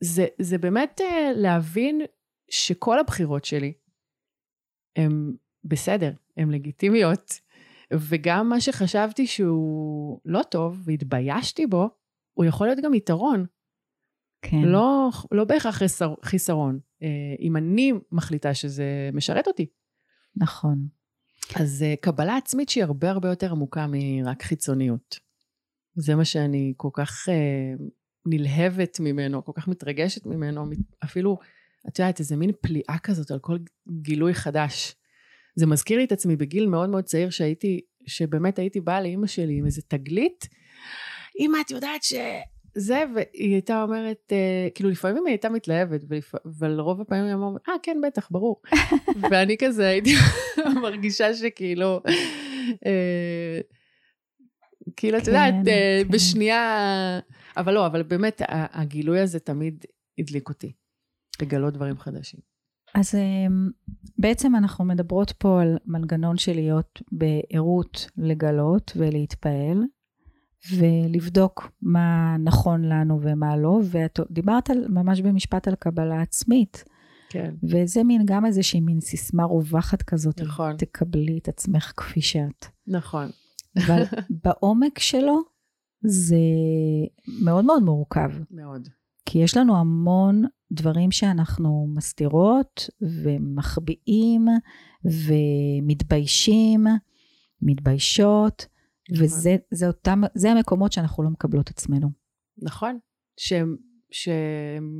זה, 0.00 0.26
זה 0.38 0.58
באמת 0.58 1.00
אה, 1.00 1.32
להבין 1.34 2.00
שכל 2.48 2.98
הבחירות 2.98 3.44
שלי 3.44 3.72
הן 4.96 5.32
בסדר, 5.64 6.12
הן 6.36 6.50
לגיטימיות, 6.50 7.40
וגם 7.92 8.48
מה 8.48 8.60
שחשבתי 8.60 9.26
שהוא 9.26 10.20
לא 10.24 10.42
טוב 10.42 10.82
והתביישתי 10.84 11.66
בו, 11.66 11.88
הוא 12.32 12.44
יכול 12.44 12.66
להיות 12.66 12.78
גם 12.82 12.94
יתרון, 12.94 13.46
כן. 14.44 14.62
לא, 14.62 15.10
לא 15.32 15.44
בהכרח 15.44 15.74
חיסר, 15.74 16.14
חיסרון. 16.22 16.78
אה, 17.02 17.08
אם 17.40 17.56
אני 17.56 17.92
מחליטה 18.12 18.54
שזה 18.54 19.10
משרת 19.12 19.46
אותי. 19.46 19.66
נכון. 20.36 20.88
אז 21.56 21.82
אה, 21.82 21.94
קבלה 22.00 22.36
עצמית 22.36 22.68
שהיא 22.68 22.84
הרבה 22.84 23.10
הרבה 23.10 23.28
יותר 23.28 23.50
עמוקה 23.50 23.86
מרק 23.90 24.42
חיצוניות. 24.42 25.18
זה 25.94 26.14
מה 26.14 26.24
שאני 26.24 26.74
כל 26.76 26.88
כך 26.92 27.28
אה, 27.28 27.84
נלהבת 28.26 29.00
ממנו, 29.00 29.44
כל 29.44 29.52
כך 29.54 29.68
מתרגשת 29.68 30.26
ממנו, 30.26 30.64
אפילו, 31.04 31.38
את 31.88 31.98
יודעת, 31.98 32.20
איזה 32.20 32.36
מין 32.36 32.50
פליאה 32.60 32.98
כזאת 33.02 33.30
על 33.30 33.38
כל 33.38 33.58
גילוי 34.02 34.34
חדש. 34.34 34.94
זה 35.54 35.66
מזכיר 35.66 35.98
לי 35.98 36.04
את 36.04 36.12
עצמי 36.12 36.36
בגיל 36.36 36.66
מאוד 36.66 36.90
מאוד 36.90 37.04
צעיר 37.04 37.30
שהייתי, 37.30 37.80
שבאמת 38.06 38.58
הייתי 38.58 38.80
באה 38.80 39.00
לאימא 39.00 39.26
שלי 39.26 39.58
עם 39.58 39.66
איזה 39.66 39.82
תגלית. 39.88 40.48
אמא, 41.40 41.58
את 41.60 41.70
יודעת 41.70 42.02
ש... 42.02 42.14
זה, 42.76 43.04
והיא 43.14 43.52
הייתה 43.52 43.82
אומרת, 43.82 44.32
אה, 44.32 44.68
כאילו 44.74 44.90
לפעמים 44.90 45.26
היא 45.26 45.32
הייתה 45.32 45.48
מתלהבת, 45.48 46.00
ולפ... 46.08 46.34
אבל 46.44 46.80
רוב 46.80 47.00
הפעמים 47.00 47.24
היא 47.24 47.34
אמרה, 47.34 47.50
אה, 47.68 47.74
כן, 47.82 47.96
בטח, 48.06 48.28
ברור. 48.30 48.62
ואני 49.30 49.56
כזה 49.58 49.88
הייתי 49.88 50.14
מרגישה 50.82 51.34
שכאילו, 51.34 52.00
אה, 52.86 53.60
כאילו, 54.96 55.18
את 55.18 55.22
כן, 55.22 55.28
יודעת, 55.28 55.54
אה, 55.68 56.00
כן. 56.04 56.08
בשנייה, 56.10 57.20
אבל 57.56 57.74
לא, 57.74 57.86
אבל 57.86 58.02
באמת, 58.02 58.42
הגילוי 58.48 59.20
הזה 59.20 59.38
תמיד 59.38 59.84
הדליק 60.18 60.48
אותי, 60.48 60.72
לגלות 61.42 61.74
דברים 61.74 61.98
חדשים. 61.98 62.53
אז 62.94 63.14
אמ, 63.14 63.70
בעצם 64.18 64.56
אנחנו 64.56 64.84
מדברות 64.84 65.32
פה 65.32 65.62
על 65.62 65.76
מנגנון 65.86 66.36
של 66.36 66.52
להיות 66.54 67.02
בערות 67.12 68.06
לגלות 68.16 68.92
ולהתפעל, 68.96 69.82
ולבדוק 70.76 71.70
מה 71.82 72.36
נכון 72.38 72.84
לנו 72.84 73.18
ומה 73.22 73.56
לא, 73.56 73.80
ואת 73.84 74.20
דיברת 74.30 74.70
על, 74.70 74.86
ממש 74.88 75.20
במשפט 75.20 75.68
על 75.68 75.74
קבלה 75.74 76.22
עצמית, 76.22 76.84
כן, 77.28 77.54
וזה 77.62 78.04
מין 78.04 78.22
גם 78.24 78.46
איזושהי 78.46 78.80
מין 78.80 79.00
סיסמה 79.00 79.44
רווחת 79.44 80.02
כזאת, 80.02 80.40
נכון. 80.40 80.76
תקבלי 80.76 81.38
את 81.38 81.48
עצמך 81.48 81.92
כפי 81.96 82.20
שאת. 82.20 82.66
נכון. 82.86 83.26
אבל 83.86 84.02
בעומק 84.44 84.98
שלו 84.98 85.40
זה 86.04 86.36
מאוד 87.42 87.64
מאוד 87.64 87.82
מורכב. 87.82 88.30
מאוד. 88.50 88.88
כי 89.26 89.38
יש 89.38 89.56
לנו 89.56 89.76
המון 89.76 90.44
דברים 90.72 91.10
שאנחנו 91.10 91.88
מסתירות 91.94 92.90
ומחביאים 93.00 94.44
ומתביישים, 95.04 96.84
מתביישות, 97.62 98.66
נכון. 99.10 99.24
וזה 99.24 99.56
זה 99.70 99.86
אותם, 99.86 100.22
זה 100.34 100.50
המקומות 100.50 100.92
שאנחנו 100.92 101.22
לא 101.22 101.30
מקבלות 101.30 101.70
עצמנו. 101.70 102.10
נכון, 102.58 102.98
שהן 104.10 104.92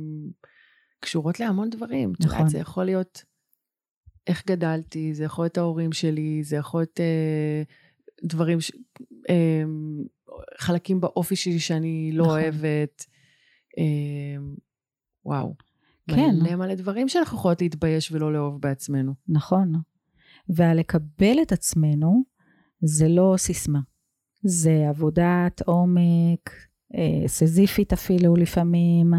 קשורות 0.99 1.39
להמון 1.39 1.69
דברים. 1.69 2.13
את 2.13 2.21
נכון. 2.21 2.37
יודעת, 2.37 2.49
זה 2.49 2.57
יכול 2.57 2.85
להיות 2.85 3.23
איך 4.27 4.45
גדלתי, 4.47 5.13
זה 5.13 5.23
יכול 5.23 5.45
להיות 5.45 5.57
ההורים 5.57 5.91
שלי, 5.91 6.43
זה 6.43 6.55
יכול 6.55 6.81
להיות 6.81 6.99
אה, 6.99 7.63
דברים, 8.23 8.61
ש, 8.61 8.71
אה, 9.29 9.63
חלקים 10.57 11.01
באופי 11.01 11.35
שלי 11.35 11.59
שאני 11.59 12.11
לא 12.13 12.23
נכון. 12.23 12.39
אוהבת. 12.39 13.05
אה, 13.77 14.37
וואו. 15.25 15.55
כן. 16.07 16.35
מלא 16.41 16.55
מלא 16.55 16.75
דברים 16.75 17.09
שאנחנו 17.09 17.37
יכולות 17.37 17.61
להתבייש 17.61 18.11
ולא 18.11 18.33
לאהוב 18.33 18.61
בעצמנו. 18.61 19.13
נכון. 19.27 19.73
והלקבל 20.49 21.41
את 21.41 21.51
עצמנו 21.51 22.23
זה 22.81 23.07
לא 23.07 23.33
סיסמה. 23.37 23.79
זה 24.43 24.85
עבודת 24.89 25.61
עומק, 25.65 26.49
אה, 26.95 27.27
סזיפית 27.27 27.93
אפילו 27.93 28.35
לפעמים, 28.35 29.13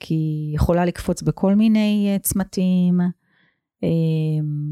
כי 0.00 0.14
היא 0.14 0.54
יכולה 0.54 0.84
לקפוץ 0.84 1.22
בכל 1.22 1.54
מיני 1.54 2.08
אה, 2.12 2.18
צמתים, 2.18 3.00
אה, 3.84 3.88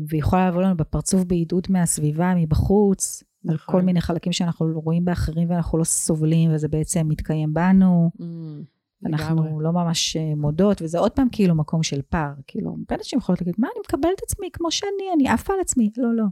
והיא 0.09 0.21
יכולה 0.21 0.49
לבוא 0.49 0.63
לנו 0.63 0.77
בפרצוף 0.77 1.25
בעידוד 1.25 1.67
מהסביבה, 1.71 2.35
מבחוץ, 2.37 3.23
על 3.49 3.55
נכון. 3.55 3.75
כל 3.75 3.83
מיני 3.83 4.01
חלקים 4.01 4.33
שאנחנו 4.33 4.81
רואים 4.85 5.05
באחרים 5.05 5.51
ואנחנו 5.51 5.79
לא 5.79 5.85
סובלים, 5.85 6.55
וזה 6.55 6.69
בעצם 6.69 7.09
מתקיים 7.09 7.55
בנו. 7.55 8.11
לגמרי. 8.19 8.63
אנחנו 9.07 9.61
לא 9.61 9.73
ממש 9.73 10.17
אה, 10.17 10.35
מודות, 10.37 10.83
וזה 10.83 10.99
עוד 10.99 11.13
פעם 11.13 11.29
כאילו 11.33 11.55
מקום 11.55 11.83
של 11.83 12.03
פער. 12.03 12.33
כאילו, 12.47 12.71
הרבה 12.71 12.95
אנשים 12.95 13.19
יכולות 13.19 13.41
להגיד, 13.41 13.55
מה, 13.59 13.69
אני 13.75 13.81
מקבלת 13.87 14.19
את 14.19 14.23
עצמי 14.23 14.49
כמו 14.53 14.71
שאני, 14.71 14.91
אני 15.15 15.29
עפה 15.29 15.53
על 15.55 15.61
עצמי. 15.61 15.91
לא, 15.97 16.15
לא, 16.17 16.25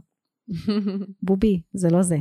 בובי, 1.23 1.61
זה 1.73 1.89
לא 1.89 2.01
זה. 2.01 2.17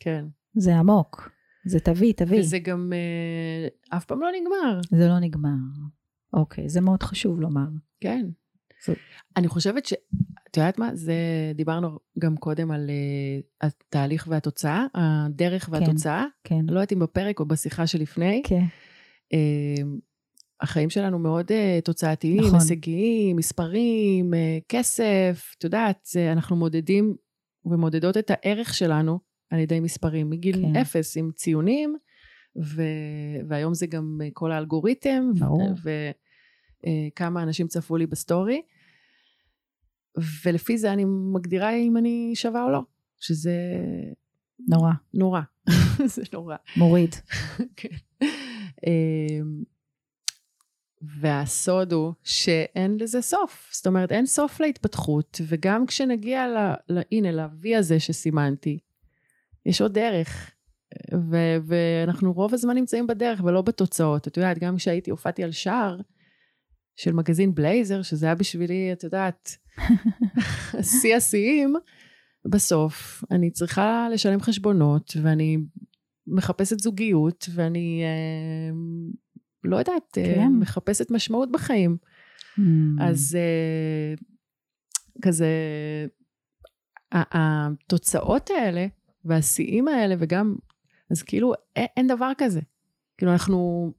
כן. 0.00 0.24
זה 0.56 0.76
עמוק. 0.76 1.30
זה 1.66 1.80
תביא, 1.80 2.12
תביא. 2.12 2.40
וזה 2.40 2.58
גם 2.58 2.92
אה, 2.92 3.96
אף 3.96 4.04
פעם 4.04 4.20
לא 4.20 4.28
נגמר. 4.40 4.80
זה 4.90 5.08
לא 5.08 5.18
נגמר. 5.18 5.56
אוקיי, 6.32 6.68
זה 6.68 6.80
מאוד 6.80 7.02
חשוב 7.02 7.40
לומר. 7.40 7.66
כן. 8.00 8.26
זה- 8.86 8.92
אני 9.36 9.48
חושבת 9.48 9.86
ש... 9.86 9.92
את 10.50 10.56
יודעת 10.56 10.78
מה? 10.78 10.90
זה... 10.94 11.14
דיברנו 11.54 11.98
גם 12.18 12.36
קודם 12.36 12.70
על 12.70 12.90
uh, 12.90 13.66
התהליך 13.66 14.26
והתוצאה, 14.30 14.86
הדרך 14.94 15.68
והתוצאה. 15.72 16.24
כן, 16.44 16.60
לא 16.68 16.72
יודעת 16.72 16.92
אם 16.92 16.98
בפרק 16.98 17.40
או 17.40 17.44
בשיחה 17.44 17.86
שלפני. 17.86 18.42
כן, 18.46 18.64
החיים 20.60 20.90
שלנו 20.90 21.18
מאוד 21.18 21.50
uh, 21.50 21.84
תוצאתיים, 21.84 22.40
נכון. 22.40 22.54
הישגיים, 22.54 23.36
מספרים, 23.36 24.34
uh, 24.34 24.36
כסף. 24.68 25.54
את 25.58 25.64
יודעת, 25.64 26.08
אנחנו 26.32 26.56
מודדים 26.56 27.16
ומודדות 27.64 28.16
את 28.16 28.30
הערך 28.30 28.74
שלנו 28.74 29.18
על 29.50 29.58
ידי 29.58 29.80
מספרים, 29.80 30.30
מגיל 30.30 30.56
כן. 30.56 30.76
אפס 30.76 31.16
עם 31.16 31.30
ציונים, 31.34 31.96
ו... 32.64 32.82
והיום 33.48 33.74
זה 33.74 33.86
גם 33.86 34.18
אה, 34.24 34.28
כל 34.32 34.52
האלגוריתם. 34.52 35.30
וכמה 36.82 37.42
אנשים 37.42 37.66
צפו 37.66 37.96
לי 37.96 38.06
בסטורי, 38.06 38.62
ולפי 40.44 40.78
זה 40.78 40.92
אני 40.92 41.04
מגדירה 41.06 41.74
אם 41.74 41.96
אני 41.96 42.32
שווה 42.34 42.64
או 42.64 42.70
לא, 42.70 42.80
שזה 43.20 43.52
נורא, 44.68 44.92
נורא, 45.14 45.40
זה 46.14 46.22
נורא. 46.32 46.56
מוריד. 46.76 47.14
כן. 47.76 47.96
אמ, 48.86 49.62
והסוד 51.20 51.92
הוא 51.92 52.12
שאין 52.22 52.96
לזה 53.00 53.22
סוף. 53.22 53.70
זאת 53.72 53.86
אומרת, 53.86 54.12
אין 54.12 54.26
סוף 54.26 54.60
להתפתחות, 54.60 55.40
וגם 55.48 55.86
כשנגיע 55.86 56.48
ל... 56.48 56.74
ל 56.88 57.00
הנה, 57.12 57.32
ל-V 57.32 57.78
הזה 57.78 58.00
שסימנתי, 58.00 58.78
יש 59.66 59.80
עוד 59.80 59.94
דרך. 59.94 60.50
ו- 61.14 61.56
ואנחנו 61.66 62.32
רוב 62.32 62.54
הזמן 62.54 62.74
נמצאים 62.74 63.06
בדרך 63.06 63.40
ולא 63.44 63.62
בתוצאות. 63.62 64.28
את 64.28 64.36
יודעת, 64.36 64.58
גם 64.58 64.76
כשהייתי, 64.76 65.10
הופעתי 65.10 65.44
על 65.44 65.50
שער 65.50 66.00
של 66.96 67.12
מגזין 67.12 67.54
בלייזר, 67.54 68.02
שזה 68.02 68.26
היה 68.26 68.34
בשבילי, 68.34 68.92
את 68.92 69.04
יודעת, 69.04 69.56
שיא 71.00 71.16
השיאים, 71.16 71.74
בסוף 72.44 73.24
אני 73.30 73.50
צריכה 73.50 74.08
לשלם 74.12 74.40
חשבונות, 74.40 75.12
ואני 75.22 75.58
מחפשת 76.26 76.78
זוגיות, 76.78 77.48
ואני 77.54 78.02
אה, 78.04 78.74
לא 79.64 79.76
יודעת, 79.76 80.18
אה, 80.18 80.34
כן. 80.34 80.52
מחפשת 80.60 81.10
משמעות 81.10 81.52
בחיים. 81.52 81.96
Mm. 82.58 82.62
אז 83.00 83.38
אה, 83.40 84.14
כזה, 85.22 85.48
התוצאות 87.12 88.50
האלה 88.50 88.86
והשיאים 89.24 89.88
האלה 89.88 90.14
וגם, 90.18 90.54
אז 91.10 91.22
כאילו 91.22 91.52
אין, 91.76 91.86
אין 91.96 92.06
דבר 92.08 92.32
כזה. 92.38 92.60
כאילו 93.18 93.32
אנחנו 93.32 93.92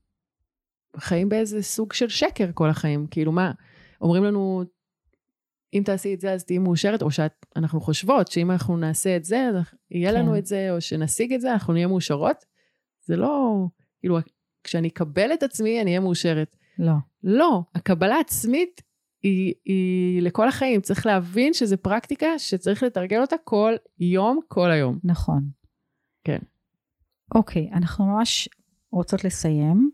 חיים 0.98 1.30
באיזה 1.30 1.64
סוג 1.64 1.94
של 1.94 2.10
שקר 2.10 2.52
כל 2.54 2.70
החיים. 2.70 3.08
כאילו 3.08 3.32
מה, 3.32 3.52
אומרים 4.02 4.24
לנו, 4.24 4.64
אם 5.74 5.82
תעשי 5.86 6.14
את 6.14 6.20
זה 6.20 6.32
אז 6.34 6.44
תהיי 6.44 6.58
מאושרת, 6.58 7.02
או 7.02 7.12
שאנחנו 7.12 7.82
חושבות 7.82 8.28
שאם 8.28 8.52
אנחנו 8.52 8.78
נעשה 8.78 9.16
את 9.16 9.26
זה, 9.26 9.50
יהיה 9.92 10.12
כן. 10.12 10.20
לנו 10.20 10.38
את 10.38 10.46
זה, 10.46 10.72
או 10.72 10.82
שנשיג 10.82 11.34
את 11.34 11.42
זה, 11.42 11.54
אנחנו 11.54 11.74
נהיה 11.74 11.88
מאושרות. 11.88 12.46
זה 13.06 13.16
לא, 13.16 13.66
כאילו, 14.00 14.18
כשאני 14.64 14.88
אקבל 14.88 15.34
את 15.34 15.44
עצמי, 15.44 15.82
אני 15.82 15.90
אהיה 15.90 16.00
מאושרת. 16.00 16.56
לא. 16.80 16.94
לא, 17.24 17.62
הקבלה 17.76 18.16
העצמית 18.16 18.82
היא, 19.24 19.54
היא 19.66 20.22
לכל 20.22 20.48
החיים. 20.48 20.82
צריך 20.82 21.06
להבין 21.06 21.54
שזו 21.54 21.78
פרקטיקה 21.78 22.40
שצריך 22.40 22.84
לתרגל 22.84 23.22
אותה 23.22 23.36
כל 23.44 23.74
יום, 24.00 24.40
כל 24.48 24.72
היום. 24.72 25.00
נכון. 25.04 25.44
כן. 26.24 26.40
אוקיי, 27.36 27.70
אנחנו 27.74 28.06
ממש 28.06 28.50
רוצות 28.92 29.24
לסיים, 29.24 29.90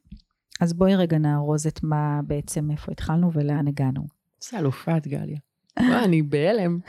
אז 0.62 0.74
בואי 0.74 0.96
רגע 0.96 1.18
נארוז 1.18 1.68
את 1.68 1.84
מה 1.84 2.20
בעצם, 2.28 2.72
איפה 2.72 2.92
התחלנו 2.92 3.34
ולאן 3.34 3.68
הגענו. 3.68 4.02
איזה 4.42 4.60
אלופה 4.60 4.98
את, 4.98 5.08
גליה. 5.08 5.38
וואי, 5.80 6.04
אני 6.04 6.22
בהלם. 6.22 6.80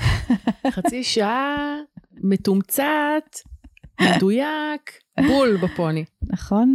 חצי 0.70 1.04
שעה, 1.04 1.76
מתומצת, 2.12 3.36
מדויק, 4.00 4.90
בול 5.26 5.56
בפוני. 5.62 6.04
נכון? 6.22 6.74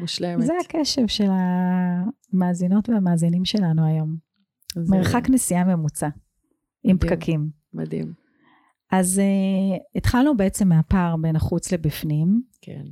מושלמת. 0.00 0.46
זה 0.46 0.52
הקשב 0.64 1.06
של 1.06 1.28
המאזינות 1.30 2.88
והמאזינים 2.88 3.44
שלנו 3.44 3.86
היום. 3.86 4.16
זה 4.74 4.96
מרחק 4.96 5.30
נסיעה 5.30 5.64
ממוצע, 5.64 6.08
עם 6.84 6.96
מדהים. 6.96 6.98
פקקים. 6.98 7.50
מדהים. 7.74 8.12
אז 8.92 9.20
uh, 9.20 9.82
התחלנו 9.94 10.36
בעצם 10.36 10.68
מהפער 10.68 11.16
בין 11.16 11.36
החוץ 11.36 11.72
לבפנים. 11.72 12.42
כן. 12.62 12.84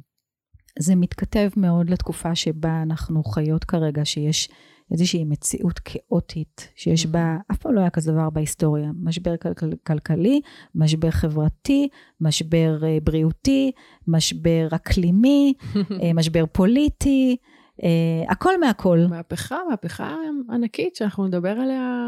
זה 0.79 0.95
מתכתב 0.95 1.49
מאוד 1.57 1.91
לתקופה 1.91 2.35
שבה 2.35 2.83
אנחנו 2.83 3.25
חיות 3.25 3.65
כרגע, 3.65 4.05
שיש 4.05 4.49
איזושהי 4.93 5.25
מציאות 5.25 5.79
כאוטית, 5.79 6.69
שיש 6.77 7.05
Mm. 7.05 7.09
בה, 7.09 7.37
אף 7.53 7.59
פעם 7.59 7.75
לא 7.75 7.81
היה 7.81 7.91
כזה 7.91 8.13
דבר 8.13 8.31
בהיסטוריה. 8.31 8.91
משבר 9.03 9.35
כל- 9.37 9.49
כלכלי, 9.87 10.41
משבר 10.75 11.11
חברתי, 11.11 11.89
משבר 12.21 12.79
אה, 12.85 12.99
בריאותי, 13.05 13.73
משבר 14.09 14.69
אקלימי, 14.75 15.55
אה, 16.03 16.13
משבר 16.15 16.45
פוליטי, 16.53 17.37
אה, 17.83 17.89
הכל 18.33 18.61
מהכל. 18.61 18.99
מהפכה, 19.11 19.57
מהפכה 19.71 20.17
ענקית 20.51 20.97
שאנחנו 20.97 21.27
נדבר 21.27 21.51
עליה 21.51 22.03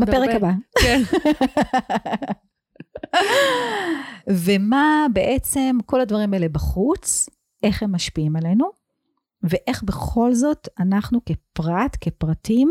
בפרק 0.00 0.28
הרבה. 0.30 0.36
הבא. 0.36 0.52
כן. 0.82 1.00
ומה 4.46 5.06
בעצם 5.12 5.76
כל 5.86 6.00
הדברים 6.00 6.34
האלה 6.34 6.48
בחוץ, 6.48 7.28
איך 7.62 7.82
הם 7.82 7.94
משפיעים 7.94 8.36
עלינו, 8.36 8.64
ואיך 9.42 9.82
בכל 9.82 10.34
זאת 10.34 10.68
אנחנו 10.78 11.20
כפרט, 11.24 11.96
כפרטים, 12.00 12.70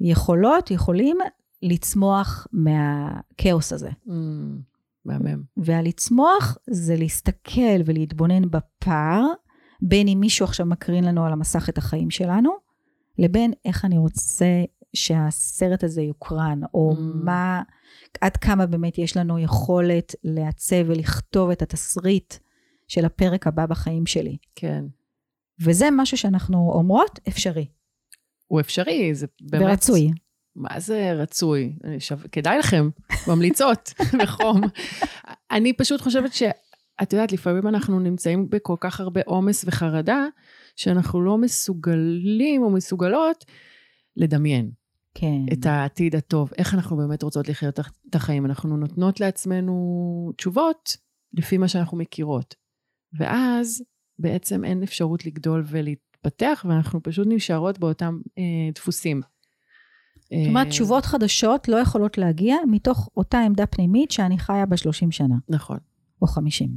יכולות, 0.00 0.70
יכולים 0.70 1.18
לצמוח 1.62 2.46
מהכאוס 2.52 3.72
הזה. 3.72 3.90
Mm, 4.06 4.10
מהמם. 5.04 5.42
והלצמוח 5.56 6.58
זה 6.70 6.96
להסתכל 6.96 7.80
ולהתבונן 7.84 8.50
בפער, 8.50 9.22
בין 9.82 10.08
אם 10.08 10.18
מישהו 10.20 10.44
עכשיו 10.44 10.66
מקרין 10.66 11.04
לנו 11.04 11.26
על 11.26 11.32
המסך 11.32 11.68
את 11.68 11.78
החיים 11.78 12.10
שלנו, 12.10 12.50
לבין 13.18 13.52
איך 13.64 13.84
אני 13.84 13.98
רוצה 13.98 14.64
שהסרט 14.94 15.84
הזה 15.84 16.02
יוקרן, 16.02 16.60
או 16.74 16.92
Mm. 16.92 17.00
מה, 17.24 17.62
עד 18.20 18.36
כמה 18.36 18.66
באמת 18.66 18.98
יש 18.98 19.16
לנו 19.16 19.38
יכולת 19.38 20.14
לעצב 20.24 20.76
ולכתוב 20.86 21.50
את 21.50 21.62
התסריט 21.62 22.34
של 22.88 23.04
הפרק 23.04 23.46
הבא 23.46 23.66
בחיים 23.66 24.06
שלי. 24.06 24.36
כן. 24.54 24.84
וזה 25.60 25.88
משהו 25.92 26.16
שאנחנו 26.16 26.72
אומרות, 26.74 27.20
אפשרי 27.28 27.66
הוא 28.46 28.60
אפשרי, 28.60 29.14
זה 29.14 29.26
באמת... 29.40 29.62
ורצוי. 29.64 30.10
מה 30.56 30.80
זה 30.80 31.12
רצוי? 31.12 31.72
שו... 31.98 32.14
כדאי 32.32 32.58
לכם, 32.58 32.88
ממליצות, 33.28 33.92
בחום. 34.22 34.60
אני 35.50 35.72
פשוט 35.72 36.00
חושבת 36.00 36.32
שאת 36.32 37.12
יודעת, 37.12 37.32
לפעמים 37.32 37.66
אנחנו 37.66 38.00
נמצאים 38.00 38.50
בכל 38.50 38.76
כך 38.80 39.00
הרבה 39.00 39.20
עומס 39.26 39.64
וחרדה, 39.66 40.26
שאנחנו 40.76 41.20
לא 41.20 41.38
מסוגלים 41.38 42.62
או 42.62 42.70
מסוגלות 42.70 43.44
לדמיין 44.16 44.70
כן. 45.14 45.52
את 45.52 45.66
העתיד 45.66 46.16
הטוב, 46.16 46.50
איך 46.58 46.74
אנחנו 46.74 46.96
באמת 46.96 47.22
רוצות 47.22 47.48
לחיות 47.48 47.80
את 48.10 48.14
החיים. 48.14 48.46
אנחנו 48.46 48.76
נותנות 48.76 49.20
לעצמנו 49.20 50.32
תשובות 50.36 50.96
לפי 51.32 51.58
מה 51.58 51.68
שאנחנו 51.68 51.98
מכירות. 51.98 52.54
ואז 53.18 53.82
בעצם 54.18 54.64
אין 54.64 54.82
אפשרות 54.82 55.26
לגדול 55.26 55.64
ולהתפתח, 55.66 56.64
ואנחנו 56.68 57.02
פשוט 57.02 57.26
נשארות 57.30 57.78
באותם 57.78 58.20
אה, 58.38 58.42
דפוסים. 58.74 59.20
זאת 60.30 60.48
אומרת, 60.48 60.68
תשובות 60.68 61.06
חדשות 61.06 61.68
לא 61.68 61.76
יכולות 61.76 62.18
להגיע 62.18 62.56
מתוך 62.70 63.08
אותה 63.16 63.38
עמדה 63.38 63.66
פנימית 63.66 64.10
שאני 64.10 64.38
חיה 64.38 64.66
בה 64.66 64.76
30 64.76 65.10
שנה, 65.10 65.34
נכון. 65.48 65.78
או 66.22 66.26
50. 66.26 66.68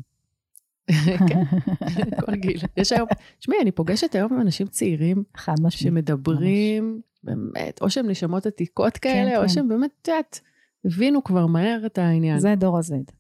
כן, 1.30 1.43
כל 2.25 2.36
גיל. 2.36 2.60
יש 2.78 2.91
היום, 2.91 3.08
תשמעי, 3.39 3.58
אני 3.62 3.71
פוגשת 3.71 4.15
היום 4.15 4.41
אנשים 4.41 4.67
צעירים 4.67 5.23
חד 5.38 5.54
משמעית. 5.62 5.73
שמדברים, 5.73 7.02
באמת, 7.23 7.82
או 7.82 7.89
שהם 7.89 8.10
נשמות 8.10 8.45
עתיקות 8.45 8.97
כאלה, 8.97 9.32
כן. 9.32 9.43
או 9.43 9.49
שהם 9.49 9.67
באמת, 9.67 9.91
את 10.02 10.08
יודעת, 10.08 10.41
הבינו 10.86 11.23
כבר 11.23 11.48
מהר 11.48 11.85
את 11.85 11.98
העניין. 11.98 12.40
זה 12.40 12.56
דור 12.58 12.77
ה-Z. 12.77 13.12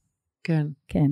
כן. 0.43 0.67
כן. 0.87 1.11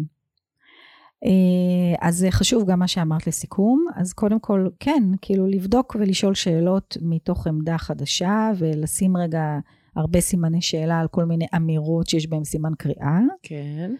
אה, 1.26 2.08
אז 2.08 2.26
חשוב 2.32 2.70
גם 2.70 2.80
מה 2.80 2.88
שאמרת 2.88 3.28
לסיכום. 3.28 3.86
אז 3.96 4.14
קודם 4.14 4.40
כל, 4.40 4.68
כן, 4.80 5.04
כאילו 5.22 5.48
לבדוק 5.48 5.96
ולשאול 6.00 6.34
שאלות 6.34 6.98
מתוך 7.02 7.48
עמדה 7.48 7.78
חדשה, 7.78 8.52
ולשים 8.58 9.18
רגע 9.18 9.60
הרבה 9.96 10.22
סימני 10.22 10.62
שאלה 10.62 11.00
על 11.00 11.08
כל 11.08 11.26
מיני 11.26 11.46
אמירות 11.56 12.10
שיש 12.10 12.28
בהן 12.28 12.44
סימן 12.44 12.72
קריאה, 12.78 13.20
כן. 13.44 13.96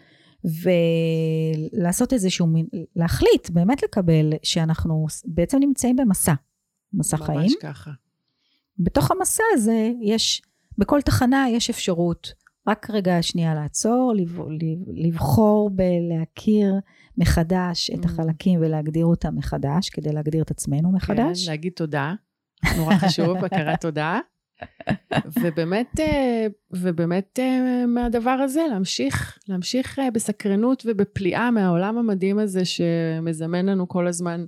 ולעשות 1.72 2.12
איזשהו 2.12 2.46
מין, 2.46 2.66
להחליט, 2.96 3.50
באמת 3.50 3.82
לקבל 3.82 4.32
שאנחנו 4.42 5.06
בעצם 5.24 5.58
נמצאים 5.58 5.96
במסע, 5.96 6.34
מסע 6.92 7.16
חיים. 7.16 7.40
ממש 7.40 7.54
ככה. 7.62 7.90
בתוך 8.78 9.10
המסע 9.10 9.42
הזה 9.52 9.90
יש, 10.02 10.42
בכל 10.78 11.02
תחנה 11.02 11.46
יש 11.50 11.70
אפשרות 11.70 12.32
רק 12.68 12.90
רגע 12.90 13.22
שנייה 13.22 13.54
לעצור, 13.54 14.12
לב, 14.16 14.40
לבחור 14.94 15.70
בלהכיר 15.70 16.74
מחדש 17.18 17.90
את 17.90 18.04
Mm. 18.04 18.08
החלקים 18.08 18.60
ולהגדיר 18.60 19.06
אותם 19.06 19.36
מחדש, 19.36 19.90
כדי 19.90 20.12
להגדיר 20.12 20.42
את 20.42 20.50
עצמנו 20.50 20.92
מחדש. 20.92 21.44
כן, 21.44 21.50
להגיד 21.50 21.72
תודה. 21.72 22.14
נורא 22.76 22.94
חשוב, 22.96 23.36
הכרת 23.44 23.80
תודה. 23.80 24.20
ובאמת, 25.40 26.00
אה, 26.00 26.46
ובאמת 26.70 27.38
אה, 27.38 27.86
מהדבר 27.86 28.30
הזה 28.30 28.60
להמשיך, 28.70 29.38
להמשיך 29.48 29.98
אה, 29.98 30.10
בסקרנות 30.10 30.82
ובפליאה 30.86 31.50
מהעולם 31.50 31.98
המדהים 31.98 32.38
הזה 32.38 32.64
שמזמן 32.64 33.66
לנו 33.66 33.88
כל 33.88 34.06
הזמן 34.06 34.44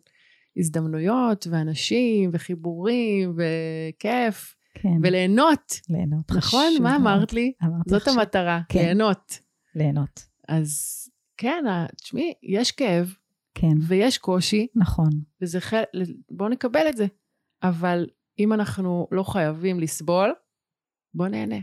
הזדמנויות 0.57 1.47
ואנשים 1.51 2.31
וחיבורים 2.33 3.35
וכיף 3.37 4.55
כן, 4.75 4.89
וליהנות, 5.03 5.73
ליהנות. 5.89 6.33
נכון? 6.33 6.73
מה. 6.81 6.97
אמרת 6.97 7.33
לי? 7.33 7.53
אמרתי 7.65 7.91
זאת 7.91 8.01
עכשיו, 8.01 8.15
המטרה, 8.21 8.61
כן. 8.69 8.79
ליהנות. 8.79 9.39
ליהנות. 9.75 10.25
אז 10.49 10.97
כן, 11.37 11.65
ה- 11.69 11.87
תשמעי, 11.97 12.35
יש 12.43 12.73
כאב 12.73 13.15
כן, 13.55 13.73
ויש 13.87 14.19
קושי, 14.19 14.67
נכון. 14.77 15.11
וזה 15.43 15.61
חלק, 15.61 15.87
בואו 16.31 16.49
נקבל 16.49 16.89
את 16.89 16.97
זה. 16.97 17.07
אבל 17.63 18.07
אם 18.39 18.53
אנחנו 18.53 19.09
לא 19.11 19.23
חייבים 19.23 19.81
לסבול, 19.81 20.35
בואו 21.15 21.29
נהנה. 21.29 21.57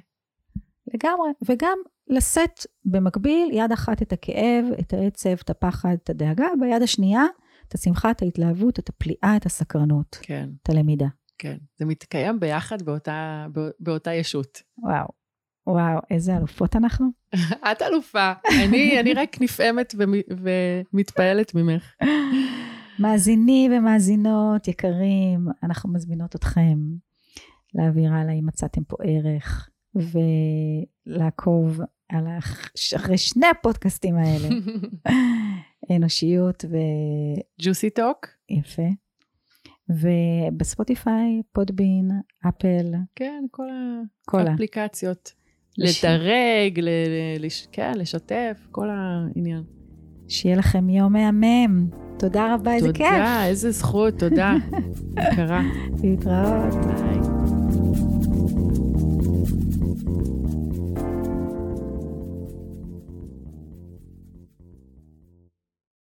לגמרי. 0.94 1.30
וגם 1.50 1.78
לשאת 2.08 2.66
במקביל 2.86 3.50
יד 3.52 3.72
אחת 3.72 4.02
את 4.02 4.14
הכאב, 4.14 4.66
את 4.80 4.94
העצב, 4.94 5.30
את 5.44 5.50
הפחד, 5.50 5.96
את 6.04 6.10
הדאגה, 6.10 6.46
ביד 6.60 6.82
השנייה 6.82 7.24
את 7.68 7.74
השמחה, 7.74 8.12
את 8.12 8.22
ההתלהבות, 8.22 8.80
את 8.80 8.90
הפליאה, 8.90 9.34
את 9.38 9.46
הסקרנות, 9.46 10.18
כן, 10.22 10.50
את 10.64 10.70
הלמידה. 10.70 11.08
כן. 11.40 11.58
זה 11.78 11.86
מתקיים 11.86 12.40
ביחד 12.40 12.82
באותה, 12.82 13.46
בא- 13.52 13.70
באותה 13.80 14.14
ישות. 14.14 14.62
וואו. 14.78 15.08
וואו, 15.68 16.00
איזה 16.12 16.38
אלופות 16.38 16.76
אנחנו. 16.76 17.08
את 17.72 17.82
אלופה. 17.82 18.34
אני, 18.68 19.00
אני 19.00 19.14
רק 19.14 19.42
נפעמת 19.42 19.96
ומ- 19.98 20.38
ומתפעלת 20.94 21.56
ממך. 21.56 21.94
מאזינים 23.00 23.72
ומאזינות 23.72 24.68
יקרים, 24.68 25.48
אנחנו 25.64 25.94
מזמינות 25.94 26.36
אתכם 26.36 26.78
להעביר 27.74 28.14
הלאה 28.14 28.34
אם 28.34 28.46
מצאתם 28.46 28.84
פה 28.84 28.98
ערך, 29.04 29.70
ולעקוב 31.08 31.80
על 32.10 32.28
הח- 32.28 32.72
אחרי 32.96 33.18
שני 33.18 33.46
הפודקאסטים 33.48 34.16
האלה, 34.18 34.48
אנושיות 35.96 36.66
ג'וסי 37.62 37.90
טוק? 37.90 38.28
ויפה. 38.52 38.84
ובספוטיפיי, 39.90 41.42
פודבין, 41.54 42.08
אפל, 42.50 42.86
כן, 43.16 43.44
כל 43.52 43.64
כל 44.26 44.48
ה... 44.48 44.52
האפליקציות. 44.52 45.32
לש- 45.78 46.06
לדרג, 46.06 46.80
ל- 46.80 46.90
ל- 46.90 47.46
לש- 47.46 47.68
כן, 47.72 47.94
לשתף, 47.98 48.68
כל 48.72 48.88
העניין. 48.90 49.64
שיהיה 50.28 50.56
לכם 50.58 50.90
יום 50.90 51.14
מהמם. 51.14 51.88
תודה 52.20 52.54
רבה, 52.54 52.74
איזה 52.74 52.94
כיף. 52.94 53.08
תודה, 53.08 53.46
איזה 53.46 53.72
זכות, 53.72 54.14
תודה. 54.20 54.54
יקרה. 55.32 55.62
להתראות. 56.04 56.74
ביי. 56.86 57.37